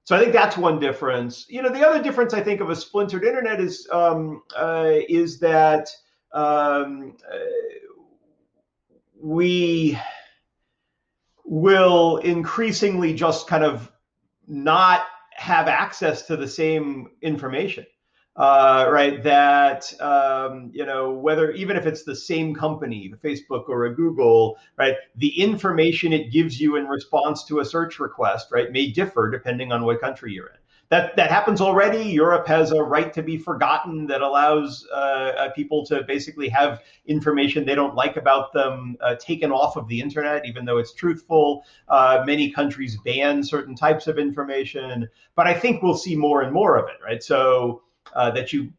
So 0.05 0.17
I 0.17 0.21
think 0.21 0.33
that's 0.33 0.57
one 0.57 0.79
difference. 0.79 1.47
You 1.49 1.63
know, 1.63 1.71
the 1.71 1.87
other 1.87 2.03
difference 2.03 2.35
I 2.35 2.43
think 2.43 2.61
of 2.61 2.69
a 2.69 2.77
splintered 2.77 3.25
internet 3.25 3.61
is 3.61 3.89
um, 3.91 4.43
uh, 4.55 4.93
is 5.09 5.39
that 5.41 5.89
um, 6.33 7.17
uh, 7.33 7.39
we 9.19 9.99
will 11.45 12.19
increasingly 12.19 13.15
just 13.15 13.47
kind 13.47 13.65
of 13.65 13.91
not 14.47 15.07
have 15.35 15.69
access 15.69 16.23
to 16.23 16.37
the 16.37 16.49
same 16.49 17.09
information 17.23 17.87
uh, 18.37 18.89
right? 18.91 19.23
That 19.23 19.93
um, 20.01 20.71
you 20.73 20.85
know 20.85 21.13
whether 21.13 21.53
even 21.53 21.77
if 21.77 21.87
it's 21.87 22.03
the 22.03 22.17
same 22.17 22.55
company, 22.55 23.13
a 23.13 23.17
Facebook 23.27 23.69
or 23.69 23.85
a 23.85 23.95
Google, 23.95 24.57
right? 24.77 24.97
The 25.17 25.41
information 25.41 26.13
it 26.13 26.33
gives 26.33 26.61
you 26.61 26.77
in 26.77 26.87
response 26.87 27.45
to 27.45 27.61
a 27.61 27.65
search 27.65 28.01
request, 28.01 28.49
right, 28.51 28.73
may 28.73 28.91
differ 28.91 29.31
depending 29.31 29.71
on 29.73 29.85
what 29.85 30.01
country 30.01 30.33
you're 30.33 30.49
in. 30.49 30.59
That 30.91 31.17
that 31.17 31.31
happens 31.31 31.61
already. 31.61 32.03
Europe 32.03 32.47
has 32.47 32.71
a 32.71 32.83
right 32.83 33.13
to 33.15 33.23
be 33.23 33.39
forgotten 33.39 34.07
that 34.07 34.21
allows 34.21 34.87
uh, 34.93 35.33
uh 35.39 35.51
people 35.53 35.85
to 35.87 36.03
basically 36.05 36.49
have 36.51 36.83
information 37.07 37.65
they 37.65 37.75
don't 37.75 37.95
like 37.95 38.17
about 38.17 38.53
them 38.53 38.97
uh, 39.01 39.15
taken 39.17 39.51
off 39.51 39.77
of 39.77 39.89
the 39.89 40.01
internet, 40.01 40.47
even 40.47 40.65
though 40.65 40.79
it's 40.79 40.93
truthful. 40.93 41.65
Uh, 41.89 42.23
many 42.27 42.51
countries 42.51 42.99
ban 43.05 43.43
certain 43.43 43.75
types 43.75 44.07
of 44.07 44.19
information, 44.19 45.09
but 45.35 45.47
I 45.47 45.55
think 45.55 45.83
we'll 45.83 45.97
see 45.97 46.17
more 46.17 46.43
and 46.43 46.53
more 46.53 46.77
of 46.77 46.89
it, 46.89 46.97
right? 47.03 47.23
So 47.23 47.83
uh, 48.15 48.31
that 48.33 48.53
you 48.53 48.73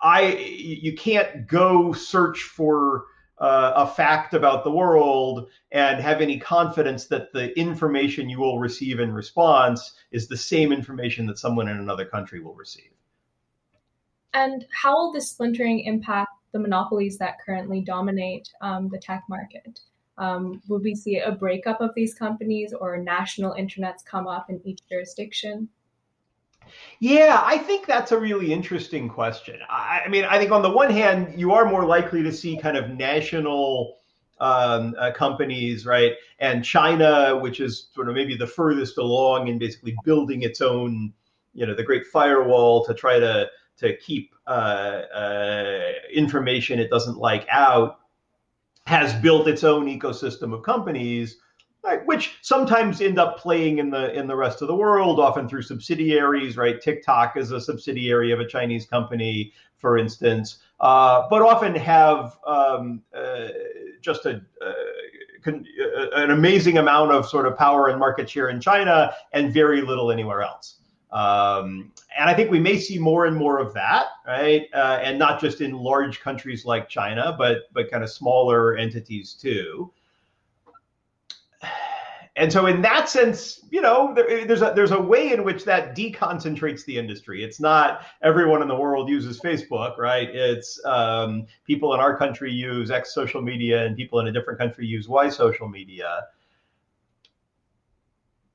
I 0.00 0.32
you 0.32 0.94
can't 0.94 1.46
go 1.46 1.92
search 1.92 2.42
for 2.42 3.04
uh, 3.40 3.72
a 3.76 3.86
fact 3.86 4.34
about 4.34 4.64
the 4.64 4.70
world 4.70 5.48
and 5.72 6.00
have 6.00 6.20
any 6.20 6.38
confidence 6.38 7.06
that 7.06 7.32
the 7.32 7.58
information 7.58 8.28
you 8.28 8.38
will 8.38 8.58
receive 8.58 9.00
in 9.00 9.12
response 9.12 9.94
is 10.10 10.28
the 10.28 10.36
same 10.36 10.72
information 10.72 11.26
that 11.26 11.38
someone 11.38 11.68
in 11.68 11.78
another 11.78 12.04
country 12.04 12.40
will 12.40 12.54
receive. 12.54 12.90
And 14.34 14.66
how 14.70 14.94
will 14.94 15.12
this 15.12 15.30
splintering 15.30 15.80
impact 15.80 16.30
the 16.52 16.58
monopolies 16.58 17.18
that 17.18 17.38
currently 17.44 17.80
dominate 17.80 18.48
um, 18.60 18.88
the 18.88 18.98
tech 18.98 19.24
market? 19.28 19.80
Um, 20.18 20.60
will 20.68 20.80
we 20.80 20.94
see 20.94 21.18
a 21.18 21.32
breakup 21.32 21.80
of 21.80 21.94
these 21.94 22.14
companies 22.14 22.74
or 22.74 22.98
national 22.98 23.54
internets 23.54 24.04
come 24.04 24.26
up 24.26 24.50
in 24.50 24.60
each 24.64 24.80
jurisdiction? 24.88 25.68
Yeah, 27.00 27.40
I 27.44 27.58
think 27.58 27.86
that's 27.86 28.12
a 28.12 28.18
really 28.18 28.52
interesting 28.52 29.08
question. 29.08 29.58
I, 29.68 30.02
I, 30.04 30.08
mean, 30.08 30.24
I 30.24 30.38
think 30.38 30.52
on 30.52 30.62
the 30.62 30.70
one 30.70 30.90
hand, 30.90 31.38
you 31.38 31.52
are 31.52 31.64
more 31.64 31.84
likely 31.84 32.22
to 32.22 32.32
see 32.32 32.56
kind 32.58 32.76
of 32.76 32.90
national 32.90 33.96
um, 34.40 34.94
uh, 34.98 35.12
companies, 35.12 35.86
right? 35.86 36.12
And 36.38 36.64
China, 36.64 37.38
which 37.38 37.60
is 37.60 37.88
sort 37.94 38.08
of 38.08 38.14
maybe 38.14 38.36
the 38.36 38.46
furthest 38.46 38.98
along 38.98 39.48
in 39.48 39.58
basically 39.58 39.94
building 40.04 40.42
its 40.42 40.60
own, 40.60 41.12
you 41.52 41.66
know, 41.66 41.74
the 41.74 41.82
Great 41.82 42.06
Firewall 42.06 42.84
to 42.86 42.94
try 42.94 43.18
to 43.18 43.48
to 43.78 43.96
keep 43.96 44.34
uh, 44.46 44.50
uh, 44.50 45.92
information 46.12 46.78
it 46.78 46.90
doesn't 46.90 47.16
like 47.16 47.46
out, 47.50 48.00
has 48.86 49.14
built 49.14 49.48
its 49.48 49.64
own 49.64 49.86
ecosystem 49.86 50.52
of 50.52 50.62
companies. 50.62 51.38
Right, 51.82 52.04
which 52.04 52.36
sometimes 52.42 53.00
end 53.00 53.18
up 53.18 53.38
playing 53.38 53.78
in 53.78 53.88
the 53.88 54.12
in 54.12 54.26
the 54.26 54.36
rest 54.36 54.60
of 54.60 54.68
the 54.68 54.74
world, 54.74 55.18
often 55.18 55.48
through 55.48 55.62
subsidiaries. 55.62 56.58
Right, 56.58 56.78
TikTok 56.78 57.38
is 57.38 57.52
a 57.52 57.60
subsidiary 57.60 58.32
of 58.32 58.40
a 58.40 58.46
Chinese 58.46 58.84
company, 58.84 59.54
for 59.78 59.96
instance, 59.96 60.58
uh, 60.80 61.26
but 61.30 61.40
often 61.40 61.74
have 61.74 62.38
um, 62.46 63.02
uh, 63.14 63.48
just 64.02 64.26
a, 64.26 64.42
uh, 64.62 64.72
uh, 65.46 66.08
an 66.14 66.30
amazing 66.30 66.78
amount 66.78 67.12
of 67.12 67.26
sort 67.26 67.46
of 67.46 67.56
power 67.56 67.88
and 67.88 67.98
market 67.98 68.28
share 68.28 68.50
in 68.50 68.60
China 68.60 69.14
and 69.32 69.52
very 69.52 69.80
little 69.80 70.10
anywhere 70.10 70.42
else. 70.42 70.76
Um, 71.12 71.92
and 72.16 72.28
I 72.30 72.34
think 72.34 72.50
we 72.50 72.60
may 72.60 72.78
see 72.78 72.98
more 72.98 73.26
and 73.26 73.36
more 73.36 73.58
of 73.58 73.72
that, 73.74 74.06
right? 74.26 74.66
Uh, 74.72 75.00
and 75.02 75.18
not 75.18 75.40
just 75.40 75.60
in 75.60 75.72
large 75.72 76.20
countries 76.20 76.64
like 76.64 76.88
China, 76.88 77.34
but 77.36 77.72
but 77.72 77.90
kind 77.90 78.04
of 78.04 78.10
smaller 78.10 78.76
entities 78.76 79.32
too. 79.32 79.92
And 82.40 82.50
so, 82.50 82.64
in 82.64 82.80
that 82.80 83.06
sense, 83.10 83.60
you 83.70 83.82
know, 83.82 84.14
there, 84.14 84.46
there's 84.46 84.62
a 84.62 84.72
there's 84.74 84.92
a 84.92 84.98
way 84.98 85.30
in 85.30 85.44
which 85.44 85.66
that 85.66 85.94
deconcentrates 85.94 86.86
the 86.86 86.96
industry. 86.96 87.44
It's 87.44 87.60
not 87.60 88.00
everyone 88.22 88.62
in 88.62 88.68
the 88.68 88.74
world 88.74 89.10
uses 89.10 89.38
Facebook, 89.38 89.98
right? 89.98 90.26
It's 90.30 90.82
um, 90.86 91.44
people 91.66 91.92
in 91.92 92.00
our 92.00 92.16
country 92.16 92.50
use 92.50 92.90
X 92.90 93.12
social 93.12 93.42
media, 93.42 93.84
and 93.84 93.94
people 93.94 94.20
in 94.20 94.26
a 94.26 94.32
different 94.32 94.58
country 94.58 94.86
use 94.86 95.06
Y 95.06 95.28
social 95.28 95.68
media. 95.68 96.22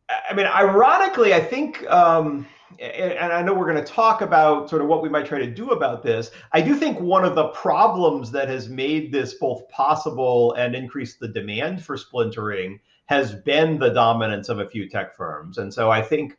I 0.09 0.33
mean, 0.33 0.47
ironically, 0.47 1.35
I 1.35 1.39
think, 1.39 1.87
um, 1.87 2.47
and 2.79 3.31
I 3.31 3.43
know 3.43 3.53
we're 3.53 3.71
going 3.71 3.83
to 3.83 3.93
talk 3.93 4.21
about 4.21 4.67
sort 4.67 4.81
of 4.81 4.87
what 4.87 5.03
we 5.03 5.09
might 5.09 5.27
try 5.27 5.37
to 5.37 5.49
do 5.49 5.69
about 5.69 6.01
this. 6.01 6.31
I 6.53 6.61
do 6.61 6.73
think 6.73 6.99
one 6.99 7.23
of 7.23 7.35
the 7.35 7.49
problems 7.49 8.31
that 8.31 8.47
has 8.49 8.67
made 8.67 9.11
this 9.11 9.35
both 9.35 9.69
possible 9.69 10.53
and 10.53 10.73
increased 10.73 11.19
the 11.19 11.27
demand 11.27 11.85
for 11.85 11.97
splintering 11.97 12.79
has 13.05 13.35
been 13.35 13.77
the 13.77 13.89
dominance 13.89 14.49
of 14.49 14.59
a 14.59 14.69
few 14.69 14.89
tech 14.89 15.15
firms. 15.15 15.57
And 15.57 15.73
so 15.73 15.91
I 15.91 16.01
think, 16.01 16.37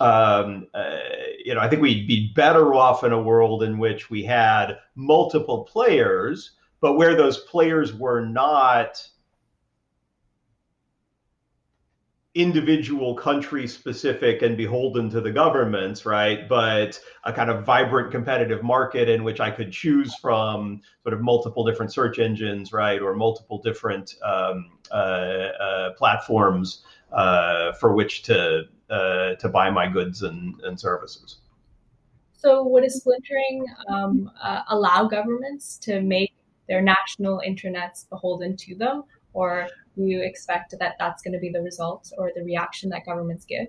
um, 0.00 0.66
uh, 0.74 0.98
you 1.44 1.54
know, 1.54 1.60
I 1.60 1.68
think 1.68 1.82
we'd 1.82 2.08
be 2.08 2.32
better 2.34 2.74
off 2.74 3.04
in 3.04 3.12
a 3.12 3.22
world 3.22 3.62
in 3.62 3.78
which 3.78 4.10
we 4.10 4.24
had 4.24 4.78
multiple 4.96 5.64
players, 5.64 6.52
but 6.80 6.94
where 6.94 7.14
those 7.14 7.38
players 7.38 7.94
were 7.94 8.20
not 8.20 9.06
individual 12.34 13.16
country 13.16 13.66
specific 13.66 14.42
and 14.42 14.56
beholden 14.56 15.10
to 15.10 15.20
the 15.20 15.32
governments, 15.32 16.06
right? 16.06 16.48
But 16.48 17.00
a 17.24 17.32
kind 17.32 17.50
of 17.50 17.64
vibrant 17.64 18.12
competitive 18.12 18.62
market 18.62 19.08
in 19.08 19.24
which 19.24 19.40
I 19.40 19.50
could 19.50 19.72
choose 19.72 20.14
from 20.14 20.80
sort 21.02 21.14
of 21.14 21.22
multiple 21.22 21.64
different 21.64 21.92
search 21.92 22.20
engines, 22.20 22.72
right? 22.72 23.02
Or 23.02 23.14
multiple 23.14 23.60
different 23.60 24.14
um, 24.22 24.78
uh, 24.92 24.94
uh, 24.94 25.92
platforms 25.94 26.84
uh, 27.12 27.72
for 27.72 27.94
which 27.94 28.22
to 28.24 28.62
uh, 28.90 29.34
to 29.36 29.48
buy 29.48 29.70
my 29.70 29.88
goods 29.88 30.22
and, 30.22 30.60
and 30.62 30.78
services. 30.78 31.38
So, 32.32 32.66
would 32.66 32.84
a 32.84 32.90
splintering 32.90 33.66
um, 33.88 34.30
uh, 34.42 34.62
allow 34.68 35.06
governments 35.06 35.78
to 35.78 36.00
make 36.00 36.32
their 36.68 36.80
national 36.80 37.42
intranets 37.46 38.08
beholden 38.08 38.56
to 38.56 38.74
them, 38.76 39.04
or 39.32 39.68
you 39.96 40.22
expect 40.22 40.74
that 40.78 40.96
that's 40.98 41.22
going 41.22 41.34
to 41.34 41.38
be 41.38 41.50
the 41.50 41.60
result 41.60 42.12
or 42.16 42.30
the 42.34 42.42
reaction 42.42 42.90
that 42.90 43.04
governments 43.04 43.44
give? 43.44 43.68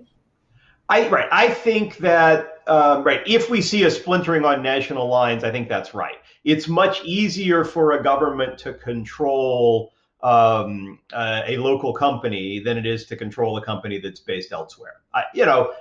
I, 0.88 1.08
right. 1.08 1.28
I 1.30 1.48
think 1.48 1.98
that 1.98 2.62
um, 2.66 3.02
right. 3.02 3.22
If 3.26 3.50
we 3.50 3.62
see 3.62 3.84
a 3.84 3.90
splintering 3.90 4.44
on 4.44 4.62
national 4.62 5.08
lines, 5.08 5.42
I 5.42 5.50
think 5.50 5.68
that's 5.68 5.94
right. 5.94 6.16
It's 6.44 6.68
much 6.68 7.02
easier 7.04 7.64
for 7.64 7.92
a 7.92 8.02
government 8.02 8.58
to 8.58 8.74
control 8.74 9.92
um, 10.22 11.00
uh, 11.12 11.42
a 11.46 11.56
local 11.56 11.92
company 11.92 12.60
than 12.60 12.78
it 12.78 12.86
is 12.86 13.06
to 13.06 13.16
control 13.16 13.56
a 13.56 13.64
company 13.64 13.98
that's 13.98 14.20
based 14.20 14.52
elsewhere. 14.52 15.00
I, 15.14 15.24
you 15.34 15.44
know, 15.44 15.72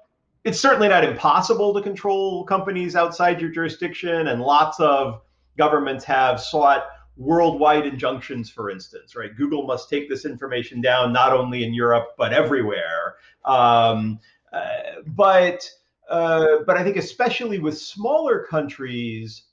it's 0.44 0.60
certainly 0.60 0.88
not 0.88 1.04
impossible 1.04 1.74
to 1.76 1.82
control 1.82 2.44
companies 2.46 2.96
outside 2.96 3.40
your 3.40 3.52
jurisdiction, 3.52 4.28
and 4.28 4.42
lots 4.42 4.80
of 4.80 5.22
governments 5.58 6.04
have 6.06 6.42
sought 6.42 6.86
worldwide 7.22 7.86
injunctions, 7.86 8.50
for 8.50 8.70
instance, 8.70 9.16
right? 9.16 9.36
Google 9.36 9.66
must 9.66 9.90
take 9.90 10.10
this 10.10 10.26
information 10.26 10.82
down 10.82 11.14
not 11.14 11.34
only 11.34 11.64
in 11.64 11.74
Europe 11.74 12.16
but 12.18 12.34
everywhere. 12.34 13.16
Um, 13.46 14.20
uh, 14.52 15.02
but 15.08 15.70
uh, 16.10 16.58
but 16.66 16.78
I 16.78 16.84
think 16.84 16.98
especially 16.98 17.60
with 17.60 17.78
smaller 17.78 18.46
countries, 18.50 19.44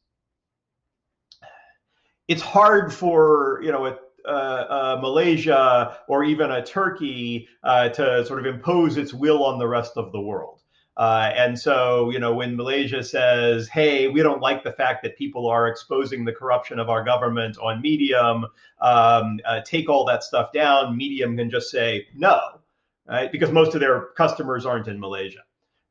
it's 2.26 2.42
hard 2.42 2.92
for 2.92 3.60
you 3.62 3.70
know 3.70 3.86
a, 3.86 3.98
uh 4.28 4.98
Malaysia 5.00 5.98
or 6.08 6.24
even 6.24 6.50
a 6.50 6.64
Turkey 6.64 7.48
uh, 7.62 7.88
to 7.90 8.26
sort 8.26 8.40
of 8.40 8.46
impose 8.52 8.96
its 8.96 9.14
will 9.14 9.44
on 9.44 9.58
the 9.58 9.68
rest 9.68 9.92
of 9.96 10.12
the 10.12 10.20
world. 10.20 10.57
Uh, 10.98 11.30
and 11.36 11.56
so, 11.56 12.10
you 12.10 12.18
know, 12.18 12.34
when 12.34 12.56
Malaysia 12.56 13.04
says, 13.04 13.68
hey, 13.68 14.08
we 14.08 14.20
don't 14.20 14.40
like 14.40 14.64
the 14.64 14.72
fact 14.72 15.04
that 15.04 15.16
people 15.16 15.46
are 15.46 15.68
exposing 15.68 16.24
the 16.24 16.32
corruption 16.32 16.80
of 16.80 16.90
our 16.90 17.04
government 17.04 17.56
on 17.58 17.80
Medium, 17.80 18.44
um, 18.80 19.38
uh, 19.46 19.60
take 19.64 19.88
all 19.88 20.04
that 20.04 20.24
stuff 20.24 20.52
down, 20.52 20.96
Medium 20.96 21.36
can 21.36 21.50
just 21.50 21.70
say 21.70 22.08
no, 22.16 22.60
right? 23.06 23.30
Because 23.30 23.52
most 23.52 23.76
of 23.76 23.80
their 23.80 24.06
customers 24.16 24.66
aren't 24.66 24.88
in 24.88 24.98
Malaysia, 24.98 25.44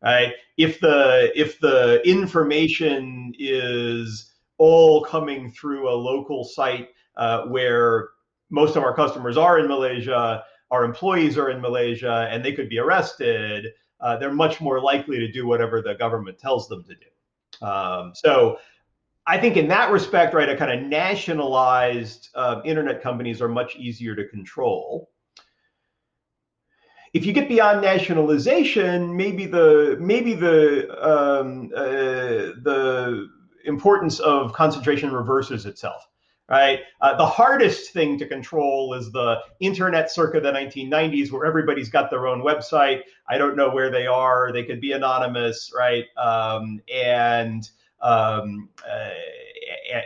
right? 0.03 0.33
If 0.57 0.81
the, 0.81 1.31
if 1.35 1.57
the 1.61 2.01
information 2.05 3.33
is 3.39 4.33
all 4.57 5.05
coming 5.05 5.51
through 5.51 5.89
a 5.89 5.95
local 5.95 6.43
site 6.43 6.89
uh, 7.15 7.45
where 7.45 8.09
most 8.49 8.75
of 8.75 8.83
our 8.83 8.93
customers 8.93 9.37
are 9.37 9.57
in 9.57 9.69
Malaysia, 9.69 10.43
our 10.69 10.83
employees 10.83 11.37
are 11.37 11.49
in 11.49 11.61
Malaysia, 11.61 12.27
and 12.29 12.43
they 12.43 12.51
could 12.51 12.67
be 12.67 12.77
arrested 12.77 13.67
uh, 13.99 14.17
they're 14.17 14.33
much 14.33 14.61
more 14.61 14.79
likely 14.79 15.17
to 15.19 15.31
do 15.31 15.47
whatever 15.47 15.81
the 15.81 15.95
government 15.95 16.37
tells 16.37 16.67
them 16.67 16.83
to 16.83 16.95
do. 16.95 17.65
Um, 17.65 18.13
so 18.15 18.59
I 19.25 19.37
think 19.37 19.57
in 19.57 19.67
that 19.67 19.91
respect, 19.91 20.33
right, 20.33 20.49
a 20.49 20.55
kind 20.55 20.71
of 20.71 20.87
nationalized 20.87 22.29
uh, 22.35 22.61
internet 22.63 23.01
companies 23.01 23.41
are 23.41 23.49
much 23.49 23.75
easier 23.75 24.15
to 24.15 24.27
control. 24.27 25.09
If 27.13 27.25
you 27.25 27.33
get 27.33 27.49
beyond 27.49 27.81
nationalization, 27.81 29.15
maybe 29.15 29.45
the 29.45 29.97
maybe 29.99 30.33
the 30.33 30.87
um, 31.01 31.71
uh, 31.75 32.53
the 32.63 33.27
importance 33.65 34.19
of 34.19 34.53
concentration 34.53 35.11
reverses 35.11 35.65
itself 35.65 36.07
right? 36.49 36.81
Uh, 37.01 37.15
the 37.15 37.25
hardest 37.25 37.91
thing 37.91 38.17
to 38.17 38.27
control 38.27 38.93
is 38.93 39.11
the 39.11 39.39
internet 39.59 40.11
circa 40.11 40.39
the 40.39 40.51
1990s, 40.51 41.31
where 41.31 41.45
everybody's 41.45 41.89
got 41.89 42.09
their 42.09 42.27
own 42.27 42.41
website. 42.41 43.01
I 43.27 43.37
don't 43.37 43.55
know 43.55 43.69
where 43.69 43.91
they 43.91 44.07
are. 44.07 44.51
They 44.53 44.63
could 44.63 44.79
be 44.79 44.93
anonymous, 44.93 45.71
right? 45.75 46.05
Um, 46.17 46.81
and 46.93 47.69
um, 48.01 48.69
uh, 48.89 49.09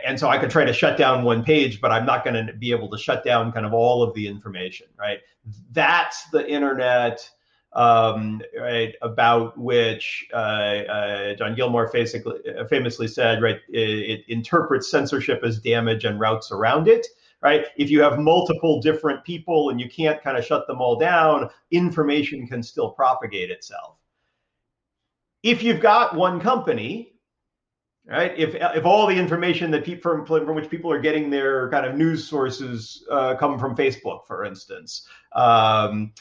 and 0.04 0.18
so 0.18 0.28
I 0.28 0.38
could 0.38 0.50
try 0.50 0.64
to 0.64 0.72
shut 0.72 0.96
down 0.96 1.22
one 1.22 1.44
page, 1.44 1.80
but 1.80 1.90
I'm 1.90 2.06
not 2.06 2.24
going 2.24 2.46
to 2.46 2.52
be 2.52 2.70
able 2.72 2.88
to 2.90 2.98
shut 2.98 3.24
down 3.24 3.52
kind 3.52 3.66
of 3.66 3.74
all 3.74 4.02
of 4.02 4.14
the 4.14 4.26
information, 4.26 4.86
right? 4.98 5.20
That's 5.72 6.24
the 6.30 6.48
internet 6.48 7.28
um, 7.74 8.42
right, 8.58 8.94
about 9.02 9.56
which 9.56 10.26
uh, 10.32 10.36
uh, 10.36 11.34
John 11.34 11.54
Gilmore 11.54 11.90
basically, 11.92 12.40
famously 12.68 13.08
said, 13.08 13.42
right, 13.42 13.60
it, 13.68 13.80
it, 13.80 14.24
interprets 14.28 14.90
censorship 14.90 15.42
as 15.42 15.58
damage 15.58 16.04
and 16.04 16.20
routes 16.20 16.52
around 16.52 16.88
it. 16.88 17.06
Right. 17.40 17.66
If 17.76 17.90
you 17.90 18.00
have 18.02 18.20
multiple 18.20 18.80
different 18.80 19.24
people 19.24 19.70
and 19.70 19.80
you 19.80 19.88
can't 19.88 20.22
kind 20.22 20.36
of 20.36 20.44
shut 20.44 20.68
them 20.68 20.80
all 20.80 20.96
down, 20.96 21.50
information 21.72 22.46
can 22.46 22.62
still 22.62 22.90
propagate 22.90 23.50
itself. 23.50 23.96
If 25.42 25.60
you've 25.60 25.80
got 25.80 26.14
one 26.14 26.40
company, 26.40 27.14
right? 28.06 28.32
If 28.38 28.54
if 28.54 28.84
all 28.84 29.08
the 29.08 29.16
information 29.16 29.72
that 29.72 29.84
people 29.84 30.24
from, 30.24 30.24
from 30.24 30.54
which 30.54 30.70
people 30.70 30.92
are 30.92 31.00
getting 31.00 31.30
their 31.30 31.68
kind 31.70 31.84
of 31.84 31.96
news 31.96 32.24
sources 32.24 33.04
uh, 33.10 33.34
come 33.34 33.58
from 33.58 33.74
Facebook, 33.74 34.24
for 34.26 34.44
instance, 34.44 35.08
um, 35.32 36.12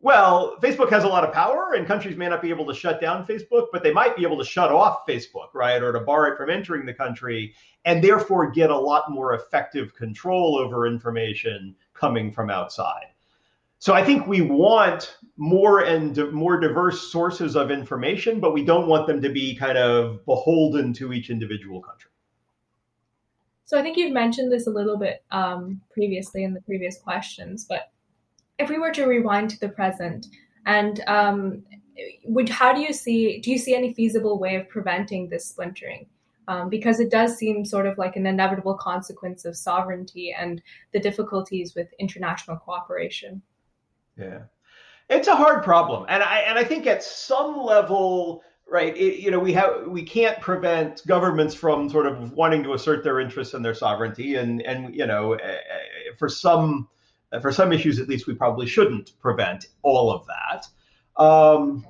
well, 0.00 0.56
Facebook 0.60 0.90
has 0.90 1.04
a 1.04 1.08
lot 1.08 1.24
of 1.24 1.32
power, 1.32 1.74
and 1.74 1.86
countries 1.86 2.16
may 2.16 2.28
not 2.28 2.42
be 2.42 2.50
able 2.50 2.66
to 2.66 2.74
shut 2.74 3.00
down 3.00 3.26
Facebook, 3.26 3.66
but 3.72 3.82
they 3.82 3.92
might 3.92 4.16
be 4.16 4.22
able 4.22 4.38
to 4.38 4.44
shut 4.44 4.70
off 4.70 5.06
Facebook, 5.06 5.48
right, 5.54 5.82
or 5.82 5.92
to 5.92 6.00
bar 6.00 6.28
it 6.28 6.36
from 6.36 6.50
entering 6.50 6.86
the 6.86 6.94
country, 6.94 7.54
and 7.84 8.02
therefore 8.02 8.50
get 8.50 8.70
a 8.70 8.78
lot 8.78 9.10
more 9.10 9.34
effective 9.34 9.94
control 9.94 10.56
over 10.58 10.86
information 10.86 11.74
coming 11.94 12.32
from 12.32 12.50
outside. 12.50 13.06
So 13.78 13.94
I 13.94 14.04
think 14.04 14.26
we 14.26 14.40
want 14.40 15.16
more 15.36 15.80
and 15.80 16.32
more 16.32 16.58
diverse 16.58 17.12
sources 17.12 17.56
of 17.56 17.70
information, 17.70 18.40
but 18.40 18.54
we 18.54 18.64
don't 18.64 18.88
want 18.88 19.06
them 19.06 19.20
to 19.22 19.28
be 19.28 19.54
kind 19.54 19.76
of 19.76 20.24
beholden 20.24 20.92
to 20.94 21.12
each 21.12 21.30
individual 21.30 21.82
country. 21.82 22.10
So 23.66 23.78
I 23.78 23.82
think 23.82 23.96
you've 23.96 24.12
mentioned 24.12 24.52
this 24.52 24.66
a 24.66 24.70
little 24.70 24.96
bit 24.96 25.24
um, 25.32 25.80
previously 25.90 26.44
in 26.44 26.54
the 26.54 26.60
previous 26.62 26.98
questions, 26.98 27.66
but 27.68 27.90
if 28.58 28.68
we 28.68 28.78
were 28.78 28.92
to 28.92 29.06
rewind 29.06 29.50
to 29.50 29.60
the 29.60 29.68
present, 29.68 30.26
and 30.64 31.00
um, 31.06 31.62
would 32.24 32.48
how 32.48 32.72
do 32.72 32.80
you 32.80 32.92
see 32.92 33.40
do 33.40 33.50
you 33.50 33.58
see 33.58 33.74
any 33.74 33.92
feasible 33.92 34.38
way 34.38 34.56
of 34.56 34.68
preventing 34.68 35.28
this 35.28 35.46
splintering? 35.46 36.06
Um, 36.48 36.68
because 36.68 37.00
it 37.00 37.10
does 37.10 37.36
seem 37.36 37.64
sort 37.64 37.86
of 37.86 37.98
like 37.98 38.14
an 38.14 38.24
inevitable 38.24 38.74
consequence 38.74 39.44
of 39.44 39.56
sovereignty 39.56 40.32
and 40.38 40.62
the 40.92 41.00
difficulties 41.00 41.74
with 41.74 41.88
international 41.98 42.56
cooperation. 42.56 43.42
Yeah, 44.16 44.42
it's 45.10 45.26
a 45.26 45.34
hard 45.34 45.64
problem, 45.64 46.06
and 46.08 46.22
I 46.22 46.38
and 46.40 46.58
I 46.58 46.64
think 46.64 46.86
at 46.86 47.02
some 47.02 47.58
level 47.58 48.42
right 48.68 48.96
it, 48.96 49.20
you 49.20 49.30
know 49.30 49.38
we 49.38 49.52
have 49.52 49.86
we 49.86 50.02
can't 50.02 50.40
prevent 50.40 51.06
governments 51.06 51.54
from 51.54 51.88
sort 51.88 52.06
of 52.06 52.32
wanting 52.32 52.64
to 52.64 52.72
assert 52.72 53.04
their 53.04 53.20
interests 53.20 53.54
and 53.54 53.64
their 53.64 53.74
sovereignty 53.74 54.34
and 54.34 54.60
and 54.62 54.92
you 54.92 55.06
know 55.06 55.34
eh, 55.34 55.46
eh, 55.46 56.10
for 56.18 56.28
some 56.28 56.88
for 57.40 57.52
some 57.52 57.72
issues 57.72 57.98
at 57.98 58.08
least 58.08 58.26
we 58.26 58.34
probably 58.34 58.66
shouldn't 58.66 59.18
prevent 59.20 59.66
all 59.82 60.10
of 60.10 60.26
that 60.26 60.66
um, 61.22 61.86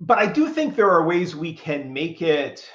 but 0.00 0.18
i 0.18 0.26
do 0.26 0.48
think 0.48 0.74
there 0.76 0.90
are 0.90 1.06
ways 1.06 1.34
we 1.36 1.52
can 1.52 1.92
make 1.92 2.22
it 2.22 2.68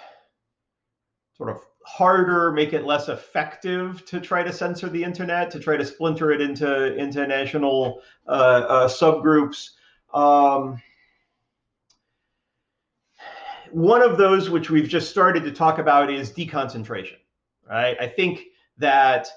sort 1.35 1.49
of 1.49 1.61
harder 1.85 2.51
make 2.51 2.73
it 2.73 2.85
less 2.85 3.07
effective 3.07 4.05
to 4.05 4.19
try 4.19 4.43
to 4.43 4.51
censor 4.51 4.89
the 4.89 5.03
internet 5.03 5.49
to 5.49 5.59
try 5.59 5.77
to 5.77 5.85
splinter 5.85 6.31
it 6.31 6.41
into 6.41 6.95
into 6.95 7.25
national 7.25 8.01
uh, 8.27 8.31
uh, 8.67 8.87
subgroups 8.87 9.69
um, 10.13 10.81
one 13.71 14.01
of 14.01 14.17
those 14.17 14.49
which 14.49 14.69
we've 14.69 14.87
just 14.87 15.09
started 15.09 15.43
to 15.43 15.51
talk 15.51 15.77
about 15.79 16.11
is 16.11 16.31
deconcentration, 16.31 17.17
right? 17.69 17.97
I 17.99 18.07
think 18.07 18.45
that 18.77 19.27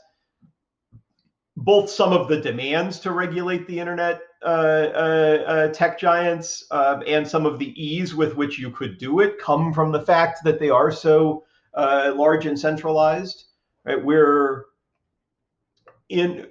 both 1.60 1.90
some 1.90 2.12
of 2.12 2.28
the 2.28 2.40
demands 2.40 2.98
to 3.00 3.12
regulate 3.12 3.66
the 3.66 3.78
internet 3.78 4.20
uh, 4.42 4.46
uh, 4.46 5.44
uh, 5.46 5.68
tech 5.68 5.98
giants 5.98 6.64
uh, 6.70 7.00
and 7.06 7.26
some 7.26 7.46
of 7.46 7.58
the 7.58 7.72
ease 7.82 8.14
with 8.14 8.36
which 8.36 8.58
you 8.58 8.70
could 8.70 8.98
do 8.98 9.20
it 9.20 9.38
come 9.38 9.72
from 9.72 9.92
the 9.92 10.00
fact 10.00 10.40
that 10.44 10.58
they 10.58 10.70
are 10.70 10.90
so 10.90 11.44
uh, 11.74 12.12
large 12.16 12.46
and 12.46 12.58
centralized. 12.58 13.44
Right? 13.84 14.02
We're 14.02 14.66
in 16.08 16.48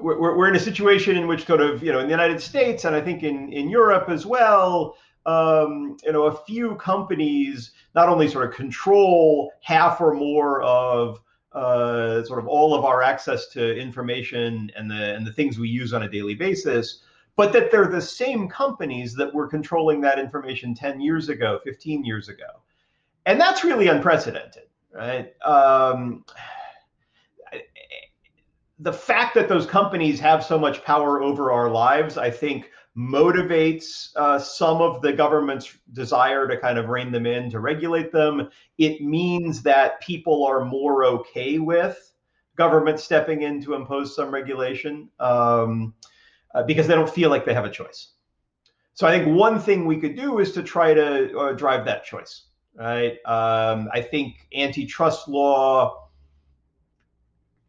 we're, 0.00 0.36
we're 0.36 0.48
in 0.48 0.56
a 0.56 0.60
situation 0.60 1.16
in 1.16 1.26
which 1.26 1.46
sort 1.46 1.60
of 1.60 1.82
you 1.82 1.92
know 1.92 1.98
in 1.98 2.06
the 2.06 2.12
United 2.12 2.40
States 2.40 2.84
and 2.84 2.94
I 2.94 3.00
think 3.00 3.22
in 3.22 3.52
in 3.52 3.68
Europe 3.68 4.08
as 4.08 4.26
well 4.26 4.96
um, 5.26 5.96
you 6.04 6.12
know, 6.12 6.24
a 6.24 6.36
few 6.44 6.76
companies 6.76 7.72
not 7.94 8.08
only 8.08 8.28
sort 8.28 8.48
of 8.48 8.54
control 8.54 9.52
half 9.62 10.00
or 10.00 10.14
more 10.14 10.62
of 10.62 11.20
uh, 11.52 12.22
sort 12.24 12.38
of 12.38 12.46
all 12.46 12.74
of 12.74 12.84
our 12.84 13.02
access 13.02 13.48
to 13.48 13.76
information 13.76 14.70
and 14.76 14.90
the 14.90 15.14
and 15.14 15.26
the 15.26 15.32
things 15.32 15.58
we 15.58 15.68
use 15.68 15.92
on 15.92 16.04
a 16.04 16.08
daily 16.08 16.34
basis, 16.34 17.02
but 17.36 17.52
that 17.52 17.70
they're 17.70 17.88
the 17.88 18.00
same 18.00 18.48
companies 18.48 19.14
that 19.14 19.32
were 19.34 19.48
controlling 19.48 20.00
that 20.00 20.18
information 20.18 20.74
10 20.74 21.00
years 21.00 21.28
ago, 21.28 21.60
15 21.64 22.04
years 22.04 22.28
ago, 22.28 22.62
and 23.26 23.40
that's 23.40 23.64
really 23.64 23.88
unprecedented, 23.88 24.64
right? 24.92 25.32
Um, 25.42 26.24
the 28.80 28.92
fact 28.92 29.34
that 29.34 29.48
those 29.48 29.66
companies 29.66 30.18
have 30.20 30.44
so 30.44 30.58
much 30.58 30.82
power 30.84 31.22
over 31.22 31.52
our 31.52 31.70
lives, 31.70 32.16
I 32.16 32.30
think, 32.30 32.70
motivates 33.00 34.10
uh, 34.16 34.38
some 34.38 34.82
of 34.82 35.00
the 35.00 35.12
government's 35.12 35.78
desire 35.92 36.46
to 36.46 36.56
kind 36.58 36.76
of 36.76 36.88
rein 36.88 37.10
them 37.10 37.24
in, 37.24 37.50
to 37.50 37.60
regulate 37.60 38.12
them. 38.12 38.48
It 38.76 39.00
means 39.00 39.62
that 39.62 40.00
people 40.00 40.44
are 40.44 40.64
more 40.64 41.04
okay 41.06 41.58
with 41.58 42.12
government 42.56 43.00
stepping 43.00 43.42
in 43.42 43.62
to 43.62 43.74
impose 43.74 44.14
some 44.14 44.30
regulation 44.30 45.08
um, 45.18 45.94
uh, 46.54 46.62
because 46.64 46.86
they 46.86 46.94
don't 46.94 47.08
feel 47.08 47.30
like 47.30 47.46
they 47.46 47.54
have 47.54 47.64
a 47.64 47.70
choice. 47.70 48.12
So 48.92 49.06
I 49.06 49.18
think 49.18 49.34
one 49.34 49.58
thing 49.58 49.86
we 49.86 49.98
could 49.98 50.14
do 50.14 50.40
is 50.40 50.52
to 50.52 50.62
try 50.62 50.92
to 50.92 51.38
uh, 51.38 51.52
drive 51.52 51.86
that 51.86 52.04
choice, 52.04 52.48
right? 52.74 53.12
Um, 53.24 53.88
I 53.94 54.02
think 54.02 54.46
antitrust 54.54 55.26
law 55.26 56.09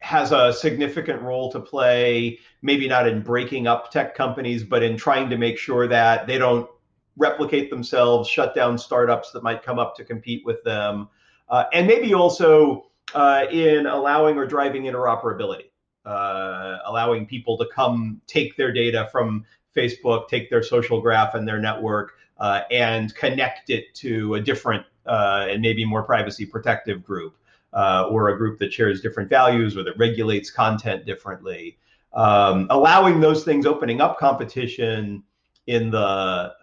has 0.02 0.32
a 0.32 0.52
significant 0.52 1.22
role 1.22 1.50
to 1.52 1.60
play, 1.60 2.38
maybe 2.60 2.88
not 2.88 3.06
in 3.06 3.22
breaking 3.22 3.68
up 3.68 3.90
tech 3.92 4.16
companies, 4.16 4.64
but 4.64 4.82
in 4.82 4.96
trying 4.96 5.30
to 5.30 5.38
make 5.38 5.56
sure 5.56 5.86
that 5.86 6.26
they 6.26 6.38
don't 6.38 6.68
replicate 7.16 7.70
themselves, 7.70 8.28
shut 8.28 8.52
down 8.52 8.76
startups 8.76 9.30
that 9.30 9.44
might 9.44 9.62
come 9.62 9.78
up 9.78 9.94
to 9.96 10.04
compete 10.04 10.44
with 10.44 10.62
them, 10.64 11.08
uh, 11.48 11.64
and 11.72 11.86
maybe 11.86 12.14
also 12.14 12.86
uh, 13.14 13.44
in 13.52 13.86
allowing 13.86 14.36
or 14.36 14.44
driving 14.44 14.82
interoperability, 14.82 15.70
uh, 16.04 16.78
allowing 16.84 17.24
people 17.24 17.56
to 17.56 17.66
come 17.72 18.20
take 18.26 18.56
their 18.56 18.72
data 18.72 19.08
from 19.12 19.44
Facebook, 19.76 20.26
take 20.26 20.50
their 20.50 20.64
social 20.64 21.00
graph 21.00 21.34
and 21.34 21.46
their 21.46 21.60
network, 21.60 22.14
uh, 22.38 22.62
and 22.72 23.14
connect 23.14 23.70
it 23.70 23.94
to 23.94 24.34
a 24.34 24.40
different 24.40 24.84
uh, 25.06 25.46
and 25.48 25.62
maybe 25.62 25.84
more 25.84 26.02
privacy 26.02 26.44
protective 26.44 27.04
group 27.04 27.36
uh, 27.72 28.08
or 28.10 28.28
a 28.28 28.36
group 28.36 28.58
that 28.58 28.72
shares 28.72 29.00
different 29.00 29.30
values 29.30 29.76
or 29.76 29.82
that 29.84 29.96
regulates 29.98 30.50
content 30.50 31.06
differently. 31.06 31.78
Um, 32.12 32.66
allowing 32.70 33.20
those 33.20 33.44
things, 33.44 33.64
opening 33.64 34.00
up 34.00 34.18
competition 34.18 35.22
in 35.66 35.90
the 35.90 35.98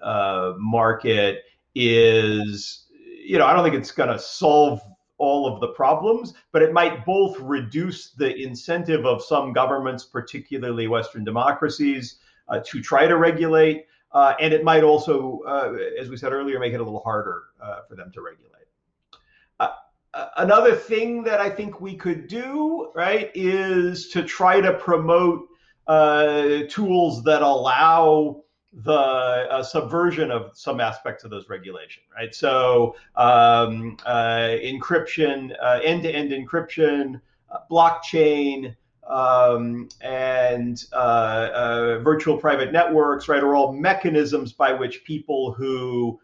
uh, 0.04 0.54
market 0.58 1.44
is, 1.74 2.86
you 3.26 3.38
know, 3.38 3.46
I 3.46 3.54
don't 3.54 3.64
think 3.64 3.76
it's 3.76 3.92
going 3.92 4.10
to 4.10 4.20
solve 4.20 4.82
all 5.18 5.52
of 5.52 5.60
the 5.60 5.70
problems, 5.70 6.34
but 6.52 6.62
it 6.62 6.72
might 6.72 7.06
both 7.06 7.40
reduce 7.40 8.12
the 8.12 8.36
incentive 8.36 9.06
of 9.06 9.24
some 9.24 9.52
governments, 9.52 10.06
particularly 10.06 10.88
Western 10.88 11.24
democracies, 11.24 12.18
uh, 12.48 12.60
to 12.66 12.82
try 12.82 13.08
to 13.08 13.18
regulate. 13.18 13.86
Uh, 14.12 14.34
and 14.40 14.54
it 14.54 14.64
might 14.64 14.84
also, 14.84 15.42
uh, 15.48 15.76
as 16.00 16.10
we 16.10 16.18
said 16.18 16.32
earlier, 16.32 16.60
make 16.60 16.74
it 16.74 16.80
a 16.80 16.84
little 16.84 17.02
harder 17.02 17.44
uh, 17.62 17.82
for 17.88 17.96
them 17.96 18.12
to 18.12 18.22
regulate 18.22 18.50
another 20.38 20.76
thing 20.76 21.24
that 21.24 21.40
I 21.40 21.50
think 21.50 21.82
we 21.82 21.96
could 21.96 22.28
do, 22.28 22.92
right, 22.96 23.32
is 23.34 24.10
to 24.10 24.24
try 24.24 24.62
to 24.62 24.74
promote 24.74 25.48
uh, 25.88 26.64
tools 26.70 27.24
that 27.24 27.42
allow 27.42 28.44
the 28.72 28.92
uh, 28.92 29.64
subversion 29.64 30.30
of 30.30 30.52
some 30.54 30.80
aspects 30.80 31.24
of 31.24 31.32
those 31.32 31.50
regulation, 31.50 32.04
right? 32.16 32.34
So 32.34 32.96
um, 33.16 33.98
uh, 34.06 34.58
encryption, 34.64 35.56
uh, 35.62 35.80
end-to-end 35.84 36.32
encryption, 36.32 37.20
uh, 37.52 37.60
blockchain, 37.70 38.76
um, 39.08 39.90
and 40.02 40.84
uh, 40.94 41.98
virtual 42.00 42.38
private 42.38 42.72
networks, 42.72 43.28
right, 43.28 43.42
are 43.42 43.56
all 43.56 43.74
mechanisms 43.74 44.54
by 44.54 44.72
which 44.72 45.04
people 45.04 45.52
who 45.54 46.20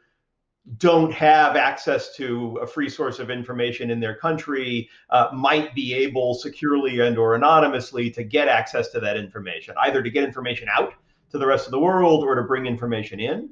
don't 0.77 1.13
have 1.13 1.55
access 1.55 2.15
to 2.15 2.57
a 2.57 2.67
free 2.67 2.89
source 2.89 3.19
of 3.19 3.29
information 3.29 3.91
in 3.91 3.99
their 3.99 4.15
country 4.15 4.89
uh, 5.11 5.29
might 5.31 5.75
be 5.75 5.93
able 5.93 6.33
securely 6.33 6.99
and 7.01 7.17
or 7.17 7.35
anonymously 7.35 8.09
to 8.09 8.23
get 8.23 8.47
access 8.47 8.89
to 8.89 8.99
that 8.99 9.15
information 9.15 9.75
either 9.81 10.01
to 10.01 10.09
get 10.09 10.23
information 10.23 10.67
out 10.75 10.93
to 11.29 11.37
the 11.37 11.45
rest 11.45 11.65
of 11.65 11.71
the 11.71 11.79
world 11.79 12.23
or 12.23 12.33
to 12.35 12.41
bring 12.43 12.65
information 12.65 13.19
in. 13.19 13.49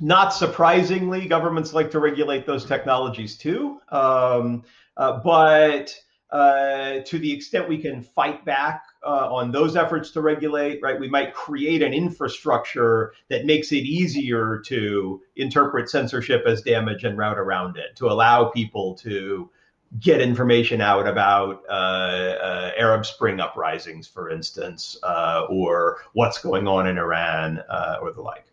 Not 0.00 0.30
surprisingly 0.30 1.26
governments 1.26 1.74
like 1.74 1.90
to 1.90 1.98
regulate 1.98 2.46
those 2.46 2.64
technologies 2.64 3.36
too 3.36 3.80
um, 3.88 4.62
uh, 4.96 5.18
but 5.18 5.94
uh, 6.32 7.00
to 7.04 7.18
the 7.18 7.32
extent 7.32 7.68
we 7.68 7.78
can 7.78 8.02
fight 8.02 8.44
back 8.44 8.84
uh, 9.04 9.32
on 9.32 9.50
those 9.50 9.76
efforts 9.76 10.10
to 10.12 10.20
regulate, 10.20 10.80
right, 10.82 10.98
we 10.98 11.08
might 11.08 11.34
create 11.34 11.82
an 11.82 11.92
infrastructure 11.92 13.12
that 13.28 13.46
makes 13.46 13.72
it 13.72 13.84
easier 13.84 14.60
to 14.66 15.20
interpret 15.36 15.88
censorship 15.88 16.44
as 16.46 16.62
damage 16.62 17.04
and 17.04 17.18
route 17.18 17.38
around 17.38 17.76
it, 17.76 17.96
to 17.96 18.06
allow 18.06 18.44
people 18.44 18.94
to 18.94 19.50
get 19.98 20.20
information 20.20 20.80
out 20.80 21.08
about 21.08 21.62
uh, 21.68 21.72
uh, 21.72 22.72
Arab 22.78 23.04
Spring 23.04 23.40
uprisings, 23.40 24.06
for 24.06 24.30
instance, 24.30 24.96
uh, 25.02 25.46
or 25.50 25.98
what's 26.12 26.40
going 26.40 26.68
on 26.68 26.86
in 26.86 26.96
Iran 26.96 27.58
uh, 27.68 27.96
or 28.00 28.12
the 28.12 28.22
like. 28.22 28.44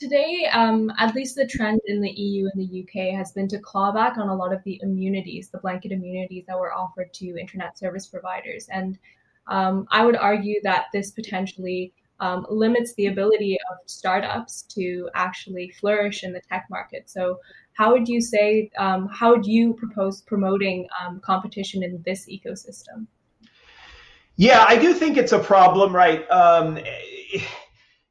Today, 0.00 0.46
um, 0.54 0.90
at 0.96 1.14
least 1.14 1.36
the 1.36 1.46
trend 1.46 1.78
in 1.84 2.00
the 2.00 2.10
EU 2.10 2.48
and 2.50 2.62
the 2.62 2.82
UK 2.82 3.14
has 3.14 3.32
been 3.32 3.46
to 3.48 3.58
claw 3.58 3.92
back 3.92 4.16
on 4.16 4.30
a 4.30 4.34
lot 4.34 4.50
of 4.50 4.64
the 4.64 4.80
immunities, 4.82 5.50
the 5.50 5.58
blanket 5.58 5.92
immunities 5.92 6.44
that 6.48 6.58
were 6.58 6.72
offered 6.72 7.12
to 7.12 7.38
internet 7.38 7.78
service 7.78 8.06
providers. 8.06 8.66
And 8.72 8.98
um, 9.46 9.86
I 9.90 10.06
would 10.06 10.16
argue 10.16 10.58
that 10.62 10.86
this 10.94 11.10
potentially 11.10 11.92
um, 12.18 12.46
limits 12.48 12.94
the 12.94 13.08
ability 13.08 13.58
of 13.70 13.76
startups 13.84 14.62
to 14.74 15.10
actually 15.14 15.70
flourish 15.78 16.24
in 16.24 16.32
the 16.32 16.40
tech 16.40 16.66
market. 16.70 17.10
So, 17.10 17.38
how 17.74 17.92
would 17.92 18.08
you 18.08 18.22
say, 18.22 18.70
um, 18.78 19.06
how 19.08 19.32
would 19.32 19.44
you 19.44 19.74
propose 19.74 20.22
promoting 20.22 20.88
um, 20.98 21.20
competition 21.20 21.82
in 21.82 22.02
this 22.06 22.26
ecosystem? 22.26 23.06
Yeah, 24.36 24.64
I 24.66 24.76
do 24.76 24.94
think 24.94 25.18
it's 25.18 25.32
a 25.32 25.38
problem, 25.38 25.94
right? 25.94 26.28
Um, 26.30 26.78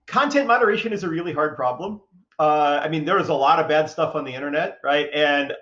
content 0.10 0.48
moderation 0.48 0.93
is 0.93 1.04
a 1.04 1.10
really 1.10 1.34
hard 1.34 1.56
problem. 1.56 2.02
Uh, 2.38 2.80
I 2.82 2.88
mean, 2.89 3.06
there 3.06 3.19
is 3.19 3.30
a 3.30 3.34
lot 3.34 3.60
of 3.60 3.67
bad 3.67 3.89
stuff 3.89 4.15
on 4.15 4.24
the 4.24 4.34
internet, 4.34 4.80
right? 4.84 5.10
And 5.13 5.54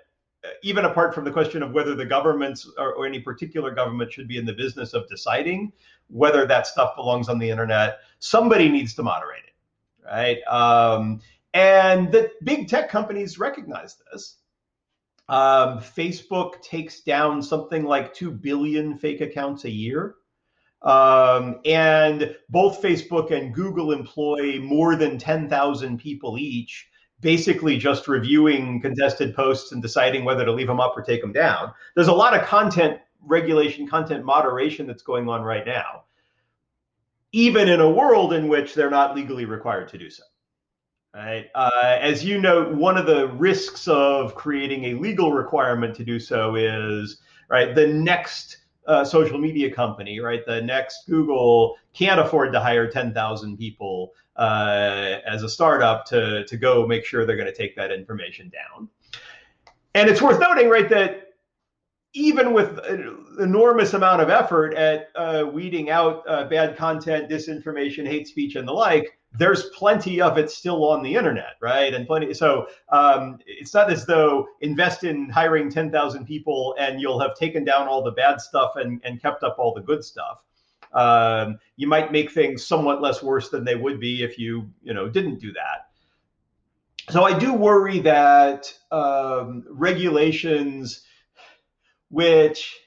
even 0.62 0.84
apart 0.84 1.14
from 1.14 1.24
the 1.24 1.30
question 1.30 1.62
of 1.62 1.72
whether 1.72 1.94
the 1.94 2.06
governments 2.06 2.68
or, 2.78 2.94
or, 2.94 3.06
any 3.06 3.20
particular 3.20 3.72
government 3.72 4.12
should 4.12 4.28
be 4.28 4.38
in 4.38 4.46
the 4.46 4.52
business 4.52 4.94
of 4.94 5.08
deciding 5.08 5.72
whether 6.08 6.46
that 6.46 6.66
stuff 6.66 6.94
belongs 6.96 7.28
on 7.28 7.38
the 7.38 7.50
internet, 7.50 7.98
somebody 8.18 8.68
needs 8.68 8.94
to 8.94 9.02
moderate 9.02 9.42
it, 9.44 10.06
right? 10.06 10.42
Um, 10.44 11.20
and 11.54 12.10
the 12.12 12.30
big 12.44 12.68
tech 12.68 12.88
companies 12.88 13.38
recognize 13.38 13.96
this. 14.10 14.36
Um, 15.28 15.80
Facebook 15.80 16.62
takes 16.62 17.00
down 17.00 17.42
something 17.42 17.84
like 17.84 18.14
2 18.14 18.30
billion 18.30 18.96
fake 18.96 19.20
accounts 19.20 19.64
a 19.64 19.70
year. 19.70 20.14
Um, 20.82 21.60
and 21.64 22.36
both 22.48 22.80
Facebook 22.80 23.32
and 23.32 23.52
Google 23.52 23.92
employ 23.92 24.60
more 24.60 24.94
than 24.94 25.18
10,000 25.18 25.98
people 25.98 26.38
each, 26.38 26.88
basically 27.20 27.76
just 27.76 28.06
reviewing 28.06 28.80
contested 28.80 29.34
posts 29.34 29.72
and 29.72 29.82
deciding 29.82 30.24
whether 30.24 30.44
to 30.44 30.52
leave 30.52 30.68
them 30.68 30.80
up 30.80 30.96
or 30.96 31.02
take 31.02 31.20
them 31.20 31.32
down. 31.32 31.72
There's 31.96 32.08
a 32.08 32.12
lot 32.12 32.34
of 32.34 32.46
content 32.46 33.00
regulation, 33.20 33.86
content 33.88 34.24
moderation 34.24 34.86
that's 34.86 35.02
going 35.02 35.28
on 35.28 35.42
right 35.42 35.66
now, 35.66 36.04
even 37.32 37.68
in 37.68 37.80
a 37.80 37.90
world 37.90 38.32
in 38.32 38.48
which 38.48 38.74
they're 38.74 38.90
not 38.90 39.16
legally 39.16 39.44
required 39.44 39.88
to 39.88 39.98
do 39.98 40.10
so. 40.10 40.22
Right. 41.14 41.46
Uh, 41.54 41.98
as 42.00 42.24
you 42.24 42.40
know, 42.40 42.70
one 42.72 42.96
of 42.96 43.06
the 43.06 43.28
risks 43.28 43.88
of 43.88 44.34
creating 44.34 44.84
a 44.84 44.94
legal 44.94 45.32
requirement 45.32 45.96
to 45.96 46.04
do 46.04 46.20
so 46.20 46.54
is 46.54 47.22
right 47.48 47.74
the 47.74 47.86
next 47.86 48.58
uh, 48.88 49.04
social 49.04 49.38
media 49.38 49.70
company, 49.70 50.18
right? 50.18 50.44
The 50.46 50.62
next 50.62 51.06
Google 51.06 51.76
can't 51.92 52.18
afford 52.18 52.52
to 52.54 52.60
hire 52.60 52.90
10,000 52.90 53.56
people 53.56 54.14
uh, 54.36 55.18
as 55.26 55.42
a 55.42 55.48
startup 55.48 56.06
to, 56.06 56.44
to 56.46 56.56
go 56.56 56.86
make 56.86 57.04
sure 57.04 57.26
they're 57.26 57.36
going 57.36 57.52
to 57.52 57.56
take 57.56 57.76
that 57.76 57.92
information 57.92 58.50
down. 58.50 58.88
And 59.94 60.08
it's 60.08 60.22
worth 60.22 60.40
noting, 60.40 60.68
right, 60.68 60.88
that 60.88 61.34
even 62.14 62.52
with 62.52 62.78
an 62.86 63.26
enormous 63.40 63.92
amount 63.92 64.22
of 64.22 64.30
effort 64.30 64.74
at 64.74 65.10
uh, 65.16 65.44
weeding 65.52 65.90
out 65.90 66.22
uh, 66.26 66.48
bad 66.48 66.76
content, 66.76 67.28
disinformation, 67.28 68.06
hate 68.06 68.26
speech, 68.26 68.56
and 68.56 68.66
the 68.66 68.72
like, 68.72 69.18
there's 69.32 69.64
plenty 69.70 70.20
of 70.20 70.38
it 70.38 70.50
still 70.50 70.84
on 70.88 71.02
the 71.02 71.14
internet, 71.14 71.56
right? 71.60 71.92
And 71.92 72.06
plenty. 72.06 72.32
So 72.34 72.68
um, 72.88 73.38
it's 73.46 73.74
not 73.74 73.92
as 73.92 74.06
though 74.06 74.48
invest 74.60 75.04
in 75.04 75.28
hiring 75.28 75.70
10,000 75.70 76.24
people 76.24 76.74
and 76.78 77.00
you'll 77.00 77.20
have 77.20 77.34
taken 77.36 77.64
down 77.64 77.88
all 77.88 78.02
the 78.02 78.12
bad 78.12 78.40
stuff 78.40 78.72
and, 78.76 79.00
and 79.04 79.20
kept 79.20 79.42
up 79.42 79.56
all 79.58 79.74
the 79.74 79.82
good 79.82 80.02
stuff. 80.02 80.38
Um, 80.94 81.58
you 81.76 81.86
might 81.86 82.10
make 82.10 82.32
things 82.32 82.66
somewhat 82.66 83.02
less 83.02 83.22
worse 83.22 83.50
than 83.50 83.64
they 83.64 83.76
would 83.76 84.00
be 84.00 84.22
if 84.22 84.38
you, 84.38 84.70
you 84.82 84.94
know, 84.94 85.08
didn't 85.08 85.38
do 85.38 85.52
that. 85.52 85.88
So 87.10 87.24
I 87.24 87.38
do 87.38 87.52
worry 87.52 88.00
that 88.00 88.72
um, 88.90 89.64
regulations, 89.68 91.02
which, 92.10 92.78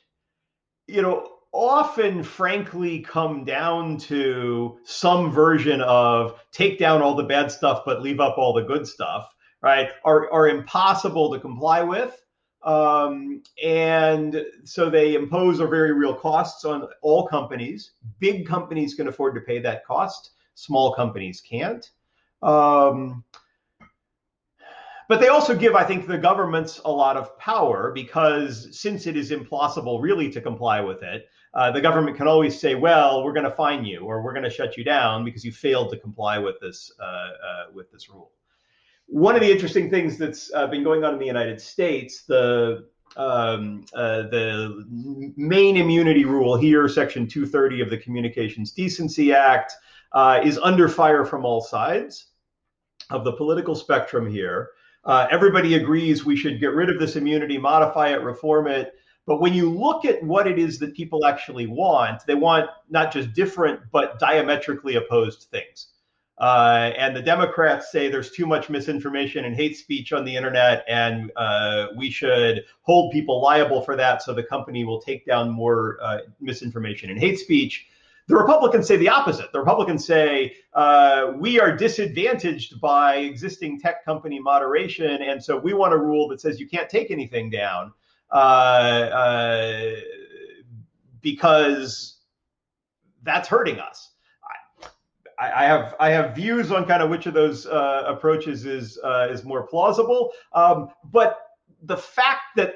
you 0.87 1.01
know, 1.01 1.27
often, 1.53 2.23
frankly, 2.23 2.99
come 2.99 3.43
down 3.43 3.97
to 3.97 4.79
some 4.83 5.31
version 5.31 5.81
of 5.81 6.39
take 6.51 6.79
down 6.79 7.01
all 7.01 7.15
the 7.15 7.23
bad 7.23 7.51
stuff, 7.51 7.83
but 7.85 8.01
leave 8.01 8.19
up 8.19 8.37
all 8.37 8.53
the 8.53 8.61
good 8.61 8.87
stuff, 8.87 9.33
right? 9.61 9.89
Are, 10.05 10.31
are 10.31 10.47
impossible 10.47 11.31
to 11.33 11.39
comply 11.39 11.81
with. 11.81 12.17
Um, 12.63 13.41
and 13.63 14.45
so 14.63 14.89
they 14.89 15.15
impose 15.15 15.59
a 15.59 15.67
very 15.67 15.93
real 15.93 16.13
costs 16.13 16.63
on 16.63 16.87
all 17.01 17.27
companies. 17.27 17.93
Big 18.19 18.45
companies 18.47 18.93
can 18.93 19.07
afford 19.07 19.35
to 19.35 19.41
pay 19.41 19.59
that 19.59 19.85
cost, 19.85 20.31
small 20.53 20.93
companies 20.93 21.41
can't. 21.41 21.89
Um, 22.43 23.23
but 25.09 25.19
they 25.19 25.27
also 25.27 25.55
give, 25.55 25.75
I 25.75 25.83
think, 25.83 26.07
the 26.07 26.17
governments 26.17 26.79
a 26.85 26.91
lot 26.91 27.17
of 27.17 27.37
power 27.37 27.91
because 27.93 28.79
since 28.79 29.07
it 29.07 29.17
is 29.17 29.31
impossible 29.31 29.99
really 29.99 30.29
to 30.31 30.39
comply 30.39 30.79
with 30.79 31.03
it, 31.03 31.25
uh, 31.53 31.71
the 31.71 31.81
government 31.81 32.15
can 32.15 32.27
always 32.27 32.57
say, 32.57 32.75
well, 32.75 33.23
we're 33.23 33.33
going 33.33 33.45
to 33.45 33.51
fine 33.51 33.83
you 33.83 33.99
or 33.99 34.21
we're 34.21 34.33
going 34.33 34.43
to 34.43 34.49
shut 34.49 34.77
you 34.77 34.83
down 34.83 35.25
because 35.25 35.43
you 35.43 35.51
failed 35.51 35.91
to 35.91 35.97
comply 35.97 36.37
with 36.37 36.59
this 36.61 36.91
uh, 36.99 37.03
uh, 37.03 37.63
with 37.73 37.91
this 37.91 38.09
rule. 38.09 38.31
One 39.07 39.35
of 39.35 39.41
the 39.41 39.51
interesting 39.51 39.89
things 39.89 40.17
that's 40.17 40.53
uh, 40.53 40.67
been 40.67 40.83
going 40.83 41.03
on 41.03 41.13
in 41.13 41.19
the 41.19 41.25
United 41.25 41.59
States, 41.59 42.23
the 42.23 42.87
um, 43.17 43.83
uh, 43.93 44.21
the 44.23 44.85
main 45.35 45.75
immunity 45.75 46.23
rule 46.23 46.55
here, 46.55 46.87
Section 46.87 47.27
230 47.27 47.81
of 47.81 47.89
the 47.89 47.97
Communications 47.97 48.71
Decency 48.71 49.33
Act, 49.33 49.73
uh, 50.13 50.39
is 50.41 50.57
under 50.57 50.87
fire 50.87 51.25
from 51.25 51.43
all 51.43 51.59
sides 51.59 52.27
of 53.09 53.25
the 53.25 53.33
political 53.33 53.75
spectrum 53.75 54.31
here. 54.31 54.69
everybody 55.05 55.73
agrees 55.73 56.23
we 56.23 56.37
should 56.37 56.61
get 56.61 56.73
rid 56.73 56.89
of 56.89 56.97
this 56.97 57.17
immunity, 57.17 57.57
modify 57.57 58.13
it, 58.13 58.21
reform 58.21 58.67
it. 58.67 58.93
But 59.25 59.39
when 59.39 59.53
you 59.53 59.69
look 59.69 60.03
at 60.05 60.23
what 60.23 60.47
it 60.47 60.57
is 60.57 60.79
that 60.79 60.95
people 60.95 61.25
actually 61.25 61.67
want, 61.67 62.25
they 62.25 62.35
want 62.35 62.69
not 62.89 63.13
just 63.13 63.33
different, 63.33 63.79
but 63.91 64.19
diametrically 64.19 64.95
opposed 64.95 65.47
things. 65.51 65.87
Uh, 66.41 66.91
and 66.97 67.15
the 67.15 67.21
Democrats 67.21 67.91
say 67.91 68.09
there's 68.09 68.31
too 68.31 68.47
much 68.47 68.67
misinformation 68.67 69.45
and 69.45 69.55
hate 69.55 69.77
speech 69.77 70.11
on 70.11 70.25
the 70.25 70.35
internet, 70.35 70.83
and 70.87 71.31
uh, 71.35 71.87
we 71.95 72.09
should 72.09 72.63
hold 72.81 73.11
people 73.11 73.39
liable 73.39 73.83
for 73.83 73.95
that 73.95 74.23
so 74.23 74.33
the 74.33 74.41
company 74.41 74.83
will 74.83 74.99
take 74.99 75.23
down 75.23 75.51
more 75.51 75.99
uh, 76.01 76.17
misinformation 76.39 77.11
and 77.11 77.19
hate 77.19 77.37
speech. 77.37 77.85
The 78.27 78.35
Republicans 78.35 78.87
say 78.87 78.97
the 78.97 79.09
opposite. 79.09 79.51
The 79.51 79.59
Republicans 79.59 80.03
say 80.03 80.55
uh, 80.73 81.33
we 81.35 81.59
are 81.59 81.75
disadvantaged 81.75 82.81
by 82.81 83.17
existing 83.17 83.79
tech 83.79 84.03
company 84.03 84.39
moderation, 84.39 85.21
and 85.21 85.43
so 85.43 85.59
we 85.59 85.73
want 85.73 85.93
a 85.93 85.97
rule 85.97 86.27
that 86.29 86.41
says 86.41 86.59
you 86.59 86.67
can't 86.67 86.89
take 86.89 87.11
anything 87.11 87.51
down. 87.51 87.93
Uh, 88.31 88.35
uh, 88.35 89.95
because 91.21 92.19
that's 93.23 93.47
hurting 93.47 93.79
us. 93.79 94.09
I, 95.41 95.65
have 95.65 95.95
I 95.99 96.11
have 96.11 96.35
views 96.35 96.71
on 96.71 96.85
kind 96.85 97.01
of 97.01 97.09
which 97.09 97.25
of 97.25 97.33
those 97.33 97.65
uh, 97.65 98.03
approaches 98.05 98.65
is 98.65 98.99
uh, 99.03 99.27
is 99.31 99.43
more 99.43 99.65
plausible, 99.65 100.33
um, 100.53 100.89
but 101.11 101.39
the 101.81 101.97
fact 101.97 102.41
that 102.57 102.75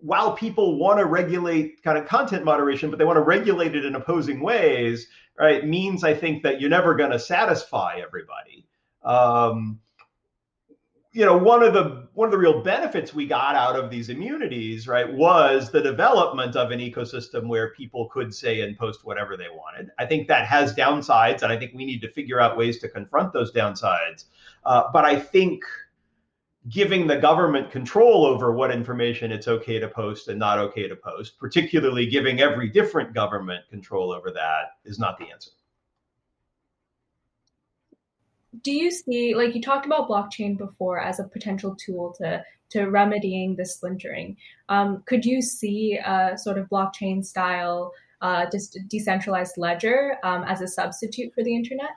while 0.00 0.32
people 0.32 0.78
want 0.78 1.00
to 1.00 1.06
regulate 1.06 1.82
kind 1.82 1.98
of 1.98 2.06
content 2.06 2.44
moderation, 2.44 2.88
but 2.88 3.00
they 3.00 3.04
want 3.04 3.16
to 3.16 3.22
regulate 3.22 3.74
it 3.74 3.84
in 3.84 3.96
opposing 3.96 4.40
ways, 4.40 5.08
right, 5.38 5.66
means 5.66 6.04
I 6.04 6.14
think 6.14 6.44
that 6.44 6.60
you're 6.60 6.70
never 6.70 6.94
going 6.94 7.10
to 7.10 7.18
satisfy 7.18 8.00
everybody. 8.00 8.68
Um, 9.02 9.80
you 11.18 11.24
know 11.24 11.36
one 11.36 11.64
of 11.64 11.72
the 11.72 12.06
one 12.14 12.28
of 12.28 12.30
the 12.30 12.38
real 12.38 12.62
benefits 12.62 13.12
we 13.12 13.26
got 13.26 13.56
out 13.56 13.74
of 13.74 13.90
these 13.90 14.08
immunities 14.08 14.86
right 14.86 15.12
was 15.12 15.68
the 15.68 15.80
development 15.80 16.54
of 16.54 16.70
an 16.70 16.78
ecosystem 16.78 17.48
where 17.48 17.72
people 17.72 18.08
could 18.10 18.32
say 18.32 18.60
and 18.60 18.78
post 18.78 19.04
whatever 19.04 19.36
they 19.36 19.48
wanted. 19.48 19.90
I 19.98 20.06
think 20.06 20.28
that 20.28 20.46
has 20.46 20.76
downsides 20.76 21.42
and 21.42 21.50
i 21.50 21.58
think 21.58 21.72
we 21.74 21.84
need 21.84 22.00
to 22.02 22.12
figure 22.12 22.40
out 22.40 22.56
ways 22.56 22.78
to 22.78 22.88
confront 22.88 23.32
those 23.32 23.50
downsides. 23.50 24.26
Uh, 24.64 24.84
but 24.92 25.04
i 25.04 25.18
think 25.18 25.64
giving 26.68 27.08
the 27.08 27.16
government 27.16 27.72
control 27.72 28.24
over 28.24 28.52
what 28.52 28.70
information 28.70 29.32
it's 29.32 29.48
okay 29.48 29.80
to 29.80 29.88
post 29.88 30.28
and 30.28 30.38
not 30.38 30.60
okay 30.60 30.86
to 30.86 30.94
post 30.94 31.36
particularly 31.36 32.06
giving 32.06 32.40
every 32.40 32.68
different 32.68 33.12
government 33.12 33.64
control 33.70 34.12
over 34.12 34.30
that 34.30 34.76
is 34.84 35.00
not 35.00 35.18
the 35.18 35.28
answer 35.32 35.50
do 38.62 38.72
you 38.72 38.90
see 38.90 39.34
like 39.34 39.54
you 39.54 39.60
talked 39.60 39.86
about 39.86 40.08
blockchain 40.08 40.56
before 40.56 41.00
as 41.00 41.20
a 41.20 41.24
potential 41.24 41.76
tool 41.76 42.14
to 42.18 42.42
to 42.70 42.84
remedying 42.84 43.56
the 43.56 43.64
splintering. 43.64 44.36
Um, 44.68 45.02
could 45.06 45.24
you 45.24 45.40
see 45.40 45.98
a 46.04 46.36
sort 46.36 46.58
of 46.58 46.68
blockchain 46.68 47.24
style 47.24 47.92
uh, 48.20 48.46
just 48.50 48.78
decentralized 48.88 49.54
ledger 49.56 50.16
um, 50.22 50.44
as 50.44 50.60
a 50.60 50.68
substitute 50.68 51.32
for 51.34 51.42
the 51.42 51.54
internet? 51.54 51.90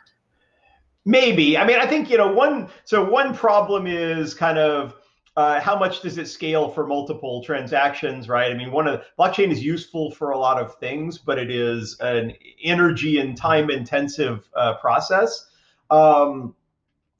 Maybe. 1.03 1.57
I 1.57 1.65
mean 1.65 1.79
i 1.79 1.87
think 1.87 2.09
you 2.11 2.17
know 2.17 2.31
one 2.31 2.69
so 2.85 3.03
one 3.03 3.33
problem 3.33 3.87
is 3.87 4.33
kind 4.33 4.59
of 4.59 4.95
uh, 5.37 5.61
how 5.61 5.79
much 5.79 6.01
does 6.01 6.17
it 6.17 6.27
scale 6.27 6.69
for 6.69 6.85
multiple 6.85 7.41
transactions 7.43 8.27
right? 8.27 8.51
I 8.51 8.53
mean 8.53 8.71
one 8.71 8.87
of 8.87 9.01
blockchain 9.17 9.49
is 9.51 9.63
useful 9.63 10.11
for 10.11 10.29
a 10.29 10.37
lot 10.37 10.61
of 10.61 10.75
things 10.75 11.17
but 11.17 11.39
it 11.39 11.49
is 11.49 11.97
an 12.01 12.33
energy 12.63 13.19
and 13.19 13.35
time 13.35 13.71
intensive 13.71 14.47
uh, 14.55 14.75
process 14.75 15.47
um, 15.91 16.55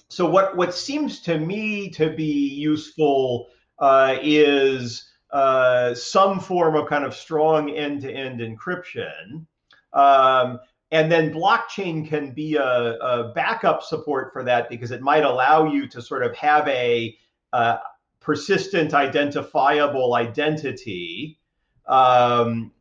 so 0.07 0.27
what 0.29 0.57
what 0.57 0.73
seems 0.73 1.19
to 1.21 1.37
me 1.37 1.89
to 1.91 2.09
be 2.09 2.49
useful 2.49 3.47
uh, 3.79 4.17
is 4.21 5.11
uh, 5.31 5.93
some 5.93 6.39
form 6.39 6.75
of 6.75 6.87
kind 6.87 7.05
of 7.05 7.15
strong 7.15 7.69
end-to-end 7.69 8.41
encryption. 8.41 9.45
Um, 9.93 10.59
and 10.91 11.09
then 11.09 11.33
blockchain 11.33 12.07
can 12.07 12.33
be 12.33 12.55
a, 12.55 12.63
a, 12.63 13.31
backup 13.33 13.81
support 13.81 14.33
for 14.33 14.43
that 14.43 14.69
because 14.69 14.91
it 14.91 15.01
might 15.01 15.23
allow 15.23 15.65
you 15.65 15.87
to 15.87 16.01
sort 16.01 16.23
of 16.23 16.35
have 16.35 16.67
a, 16.67 17.17
a 17.53 17.79
persistent 18.19 18.93
identifiable 18.93 20.15
identity 20.15 21.39
um, 21.87 22.71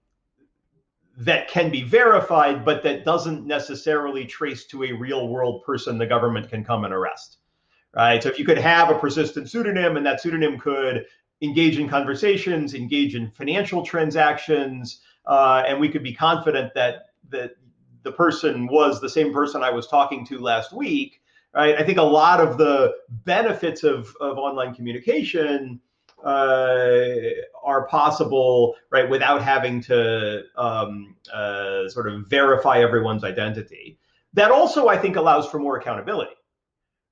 that 1.20 1.48
can 1.48 1.70
be 1.70 1.82
verified, 1.82 2.64
but 2.64 2.82
that 2.82 3.04
doesn't 3.04 3.46
necessarily 3.46 4.24
trace 4.24 4.64
to 4.66 4.84
a 4.84 4.92
real 4.92 5.28
world 5.28 5.62
person 5.64 5.98
the 5.98 6.06
government 6.06 6.48
can 6.48 6.64
come 6.64 6.84
and 6.84 6.94
arrest. 6.94 7.38
right? 7.94 8.22
So 8.22 8.30
if 8.30 8.38
you 8.38 8.46
could 8.46 8.56
have 8.56 8.88
a 8.88 8.98
persistent 8.98 9.50
pseudonym 9.50 9.98
and 9.98 10.06
that 10.06 10.22
pseudonym 10.22 10.58
could 10.58 11.04
engage 11.42 11.78
in 11.78 11.90
conversations, 11.90 12.74
engage 12.74 13.14
in 13.14 13.30
financial 13.32 13.84
transactions, 13.84 15.02
uh, 15.26 15.62
and 15.66 15.78
we 15.78 15.90
could 15.90 16.02
be 16.02 16.14
confident 16.14 16.72
that 16.74 17.02
that 17.28 17.52
the 18.02 18.12
person 18.12 18.66
was 18.66 18.98
the 19.00 19.08
same 19.08 19.30
person 19.32 19.62
I 19.62 19.70
was 19.70 19.86
talking 19.86 20.24
to 20.26 20.38
last 20.38 20.72
week, 20.72 21.20
right? 21.54 21.76
I 21.76 21.84
think 21.84 21.98
a 21.98 22.02
lot 22.02 22.40
of 22.40 22.56
the 22.56 22.94
benefits 23.10 23.84
of, 23.84 24.14
of 24.22 24.38
online 24.38 24.74
communication 24.74 25.80
uh, 26.24 27.06
are 27.62 27.86
possible, 27.86 28.74
right, 28.90 29.08
without 29.08 29.42
having 29.42 29.80
to 29.82 30.42
um, 30.56 31.16
uh, 31.32 31.88
sort 31.88 32.08
of 32.08 32.26
verify 32.28 32.80
everyone's 32.80 33.24
identity. 33.24 33.98
That 34.34 34.50
also, 34.50 34.88
I 34.88 34.96
think, 34.96 35.16
allows 35.16 35.48
for 35.48 35.58
more 35.58 35.76
accountability, 35.76 36.36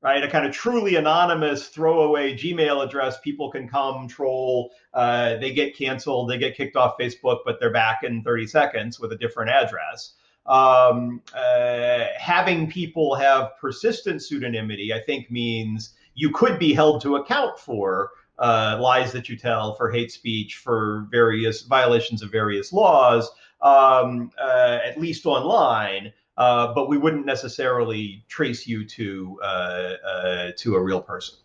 right? 0.02 0.22
A 0.22 0.28
kind 0.28 0.46
of 0.46 0.52
truly 0.52 0.96
anonymous 0.96 1.68
throwaway 1.68 2.34
Gmail 2.34 2.84
address, 2.84 3.18
people 3.20 3.50
can 3.50 3.68
come 3.68 4.06
troll, 4.08 4.72
uh, 4.94 5.36
they 5.36 5.52
get 5.52 5.76
canceled, 5.76 6.30
they 6.30 6.38
get 6.38 6.56
kicked 6.56 6.76
off 6.76 6.96
Facebook, 6.98 7.38
but 7.44 7.58
they're 7.58 7.72
back 7.72 8.04
in 8.04 8.22
30 8.22 8.46
seconds 8.46 9.00
with 9.00 9.12
a 9.12 9.16
different 9.16 9.50
address. 9.50 10.14
Um, 10.46 11.20
uh, 11.34 12.06
having 12.16 12.70
people 12.70 13.14
have 13.14 13.50
persistent 13.60 14.20
pseudonymity, 14.20 14.92
I 14.94 15.00
think, 15.00 15.30
means 15.30 15.94
you 16.14 16.30
could 16.30 16.58
be 16.58 16.72
held 16.72 17.02
to 17.02 17.16
account 17.16 17.58
for 17.58 18.10
uh, 18.38 18.78
lies 18.80 19.12
that 19.12 19.28
you 19.28 19.36
tell, 19.36 19.74
for 19.74 19.90
hate 19.90 20.12
speech, 20.12 20.56
for 20.56 21.06
various 21.10 21.62
violations 21.62 22.22
of 22.22 22.30
various 22.30 22.72
laws, 22.72 23.30
um, 23.62 24.30
uh, 24.40 24.78
at 24.84 24.98
least 25.00 25.26
online. 25.26 26.12
Uh, 26.36 26.72
but 26.72 26.88
we 26.88 26.96
wouldn't 26.96 27.26
necessarily 27.26 28.24
trace 28.28 28.64
you 28.64 28.84
to 28.84 29.40
uh, 29.42 29.94
uh, 30.06 30.50
to 30.56 30.76
a 30.76 30.80
real 30.80 31.00
person. 31.00 31.36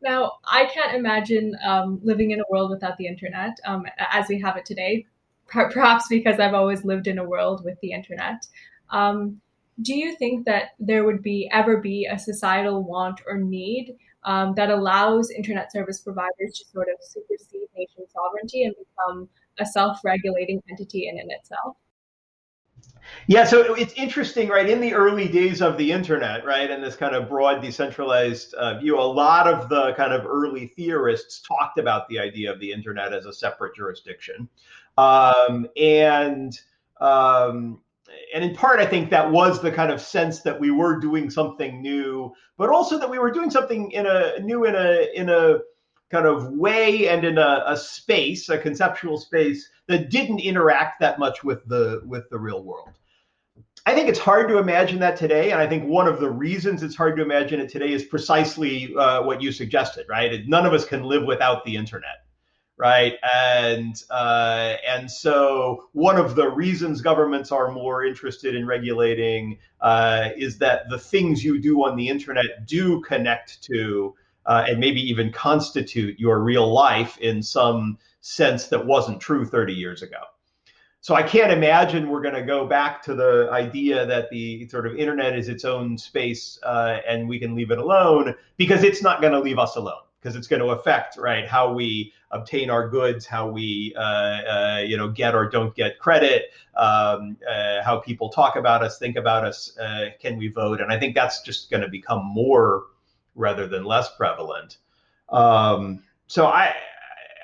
Now, 0.00 0.32
I 0.44 0.66
can't 0.66 0.94
imagine 0.94 1.56
um, 1.64 1.98
living 2.04 2.30
in 2.30 2.38
a 2.38 2.44
world 2.50 2.70
without 2.70 2.96
the 2.98 3.06
internet 3.06 3.58
um, 3.64 3.84
as 3.98 4.28
we 4.28 4.38
have 4.40 4.56
it 4.56 4.64
today. 4.64 5.06
Perhaps 5.48 6.06
because 6.08 6.38
I've 6.38 6.54
always 6.54 6.84
lived 6.84 7.06
in 7.06 7.18
a 7.18 7.24
world 7.24 7.64
with 7.64 7.80
the 7.80 7.92
internet. 7.92 8.46
Um, 8.90 9.40
do 9.82 9.94
you 9.94 10.14
think 10.16 10.46
that 10.46 10.70
there 10.78 11.04
would 11.04 11.22
be 11.22 11.50
ever 11.52 11.78
be 11.78 12.06
a 12.06 12.18
societal 12.18 12.82
want 12.84 13.20
or 13.26 13.38
need 13.38 13.96
um, 14.24 14.54
that 14.56 14.70
allows 14.70 15.30
internet 15.30 15.70
service 15.72 16.00
providers 16.00 16.58
to 16.58 16.64
sort 16.66 16.88
of 16.88 16.96
supersede 17.00 17.68
nation 17.76 18.04
sovereignty 18.12 18.64
and 18.64 18.74
become 18.78 19.28
a 19.58 19.66
self-regulating 19.66 20.62
entity 20.70 21.08
in, 21.08 21.18
in 21.18 21.30
itself? 21.30 21.76
Yeah, 23.26 23.44
so 23.44 23.74
it's 23.74 23.92
interesting, 23.94 24.48
right? 24.48 24.68
In 24.68 24.80
the 24.80 24.94
early 24.94 25.28
days 25.28 25.62
of 25.62 25.78
the 25.78 25.92
internet, 25.92 26.44
right, 26.44 26.70
and 26.70 26.82
this 26.82 26.96
kind 26.96 27.14
of 27.14 27.28
broad 27.28 27.62
decentralized 27.62 28.54
uh, 28.54 28.78
view, 28.78 28.98
a 28.98 29.00
lot 29.00 29.46
of 29.46 29.68
the 29.68 29.94
kind 29.94 30.12
of 30.12 30.26
early 30.26 30.68
theorists 30.68 31.40
talked 31.40 31.78
about 31.78 32.08
the 32.08 32.18
idea 32.18 32.52
of 32.52 32.60
the 32.60 32.72
internet 32.72 33.12
as 33.12 33.26
a 33.26 33.32
separate 33.32 33.74
jurisdiction, 33.74 34.48
um, 34.98 35.66
and 35.76 36.58
um, 37.00 37.80
and 38.34 38.44
in 38.44 38.54
part, 38.54 38.80
I 38.80 38.86
think 38.86 39.10
that 39.10 39.30
was 39.30 39.60
the 39.60 39.70
kind 39.70 39.90
of 39.90 40.00
sense 40.00 40.40
that 40.42 40.58
we 40.58 40.70
were 40.70 40.98
doing 40.98 41.30
something 41.30 41.80
new, 41.80 42.32
but 42.56 42.70
also 42.70 42.98
that 42.98 43.10
we 43.10 43.18
were 43.18 43.30
doing 43.30 43.50
something 43.50 43.90
in 43.92 44.06
a 44.06 44.38
new 44.40 44.64
in 44.64 44.74
a 44.74 45.08
in 45.14 45.28
a 45.28 45.58
kind 46.10 46.26
of 46.26 46.50
way 46.52 47.08
and 47.08 47.24
in 47.24 47.38
a, 47.38 47.64
a 47.66 47.76
space, 47.76 48.48
a 48.48 48.58
conceptual 48.58 49.18
space 49.18 49.68
that 49.88 50.10
didn't 50.10 50.40
interact 50.40 51.00
that 51.00 51.18
much 51.18 51.42
with 51.44 51.66
the 51.66 52.02
with 52.04 52.28
the 52.30 52.38
real 52.38 52.62
world. 52.62 52.90
I 53.86 53.94
think 53.94 54.08
it's 54.08 54.18
hard 54.18 54.48
to 54.48 54.58
imagine 54.58 54.98
that 55.00 55.16
today, 55.16 55.50
and 55.50 55.60
I 55.60 55.66
think 55.66 55.86
one 55.86 56.08
of 56.08 56.18
the 56.18 56.30
reasons 56.30 56.82
it's 56.82 56.96
hard 56.96 57.16
to 57.16 57.22
imagine 57.22 57.60
it 57.60 57.68
today 57.68 57.92
is 57.92 58.04
precisely 58.04 58.94
uh, 58.96 59.22
what 59.22 59.42
you 59.42 59.52
suggested, 59.52 60.06
right? 60.08 60.46
None 60.46 60.64
of 60.64 60.72
us 60.72 60.86
can 60.86 61.04
live 61.04 61.24
without 61.24 61.64
the 61.64 61.76
internet 61.76 62.23
right? 62.76 63.14
And 63.34 64.02
uh, 64.10 64.74
and 64.86 65.10
so 65.10 65.88
one 65.92 66.16
of 66.16 66.34
the 66.34 66.48
reasons 66.48 67.00
governments 67.00 67.52
are 67.52 67.70
more 67.70 68.04
interested 68.04 68.54
in 68.54 68.66
regulating 68.66 69.58
uh, 69.80 70.30
is 70.36 70.58
that 70.58 70.88
the 70.90 70.98
things 70.98 71.44
you 71.44 71.60
do 71.60 71.84
on 71.84 71.96
the 71.96 72.08
internet 72.08 72.66
do 72.66 73.00
connect 73.02 73.62
to 73.64 74.14
uh, 74.46 74.64
and 74.68 74.78
maybe 74.78 75.00
even 75.00 75.32
constitute 75.32 76.18
your 76.18 76.40
real 76.40 76.72
life 76.72 77.16
in 77.18 77.42
some 77.42 77.98
sense 78.20 78.66
that 78.68 78.84
wasn't 78.84 79.20
true 79.20 79.44
30 79.44 79.72
years 79.72 80.02
ago. 80.02 80.18
So 81.00 81.14
I 81.14 81.22
can't 81.22 81.52
imagine 81.52 82.08
we're 82.08 82.22
going 82.22 82.34
to 82.34 82.42
go 82.42 82.66
back 82.66 83.02
to 83.02 83.14
the 83.14 83.48
idea 83.52 84.06
that 84.06 84.30
the 84.30 84.66
sort 84.68 84.86
of 84.86 84.96
internet 84.96 85.38
is 85.38 85.48
its 85.48 85.66
own 85.66 85.98
space 85.98 86.58
uh, 86.62 87.00
and 87.06 87.28
we 87.28 87.38
can 87.38 87.54
leave 87.54 87.70
it 87.70 87.78
alone 87.78 88.34
because 88.56 88.82
it's 88.82 89.02
not 89.02 89.20
going 89.20 89.34
to 89.34 89.40
leave 89.40 89.58
us 89.58 89.76
alone 89.76 90.00
because 90.24 90.36
it's 90.36 90.46
going 90.46 90.60
to 90.60 90.68
affect 90.68 91.18
right 91.18 91.46
how 91.46 91.70
we 91.70 92.10
obtain 92.30 92.70
our 92.70 92.88
goods, 92.88 93.26
how 93.26 93.46
we 93.46 93.94
uh, 93.94 94.00
uh, 94.00 94.84
you 94.86 94.96
know 94.96 95.08
get 95.08 95.34
or 95.34 95.50
don't 95.50 95.74
get 95.74 95.98
credit, 95.98 96.50
um, 96.76 97.36
uh, 97.48 97.82
how 97.82 97.98
people 97.98 98.30
talk 98.30 98.56
about 98.56 98.82
us, 98.82 98.98
think 98.98 99.16
about 99.16 99.44
us, 99.44 99.76
uh, 99.78 100.06
can 100.18 100.38
we 100.38 100.48
vote, 100.48 100.80
and 100.80 100.90
I 100.90 100.98
think 100.98 101.14
that's 101.14 101.42
just 101.42 101.70
going 101.70 101.82
to 101.82 101.88
become 101.88 102.24
more 102.24 102.84
rather 103.34 103.66
than 103.66 103.84
less 103.84 104.14
prevalent. 104.16 104.78
Um, 105.28 106.02
so 106.26 106.46
I. 106.46 106.74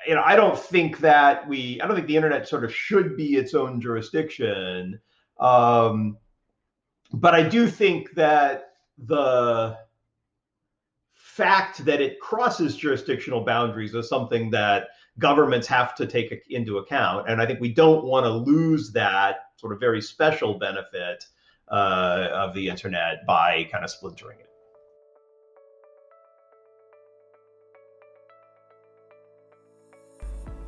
You 0.07 0.15
know, 0.15 0.23
I 0.25 0.35
don't 0.35 0.57
think 0.57 0.97
that 1.01 1.47
we. 1.47 1.79
I 1.79 1.85
don't 1.85 1.95
think 1.95 2.07
the 2.07 2.15
internet 2.15 2.47
sort 2.47 2.63
of 2.63 2.73
should 2.73 3.15
be 3.15 3.35
its 3.35 3.53
own 3.53 3.79
jurisdiction, 3.79 4.99
um, 5.39 6.17
but 7.13 7.35
I 7.35 7.47
do 7.47 7.67
think 7.67 8.15
that 8.15 8.73
the 8.97 9.77
fact 11.35 11.85
that 11.85 12.01
it 12.01 12.19
crosses 12.19 12.75
jurisdictional 12.75 13.45
boundaries 13.45 13.95
is 13.95 14.09
something 14.09 14.49
that 14.49 14.89
governments 15.17 15.65
have 15.65 15.95
to 15.95 16.05
take 16.05 16.43
into 16.49 16.77
account. 16.77 17.29
And 17.29 17.41
I 17.41 17.45
think 17.45 17.61
we 17.61 17.73
don't 17.73 18.03
want 18.03 18.25
to 18.25 18.29
lose 18.29 18.91
that 18.91 19.37
sort 19.55 19.71
of 19.71 19.79
very 19.79 20.01
special 20.01 20.59
benefit 20.59 21.25
uh, 21.71 22.27
of 22.33 22.53
the 22.53 22.67
internet 22.67 23.25
by 23.25 23.63
kind 23.71 23.85
of 23.85 23.89
splintering 23.89 24.39
it. 24.41 24.49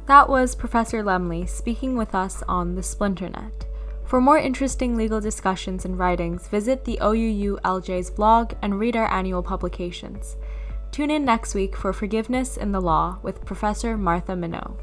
That 0.06 0.30
was 0.30 0.56
Professor 0.56 1.04
Lemley 1.04 1.47
speaking 1.47 1.97
with 1.97 2.15
us 2.15 2.41
on 2.47 2.76
the 2.76 2.82
Splinternet. 2.82 3.65
For 4.06 4.21
more 4.21 4.38
interesting 4.38 4.95
legal 4.95 5.19
discussions 5.19 5.86
and 5.86 5.97
writings, 5.97 6.47
visit 6.47 6.86
the 6.86 6.99
OUU 7.02 7.60
LJ's 7.63 8.12
blog 8.12 8.54
and 8.62 8.80
read 8.80 8.95
our 8.95 9.12
annual 9.12 9.41
publications. 9.41 10.38
Tune 10.94 11.10
in 11.10 11.26
next 11.26 11.56
week 11.56 11.76
for 11.76 11.92
Forgiveness 11.92 12.56
in 12.56 12.72
the 12.72 12.80
Law 12.80 13.18
with 13.24 13.44
Professor 13.46 13.98
Martha 13.98 14.34
Minow. 14.34 14.78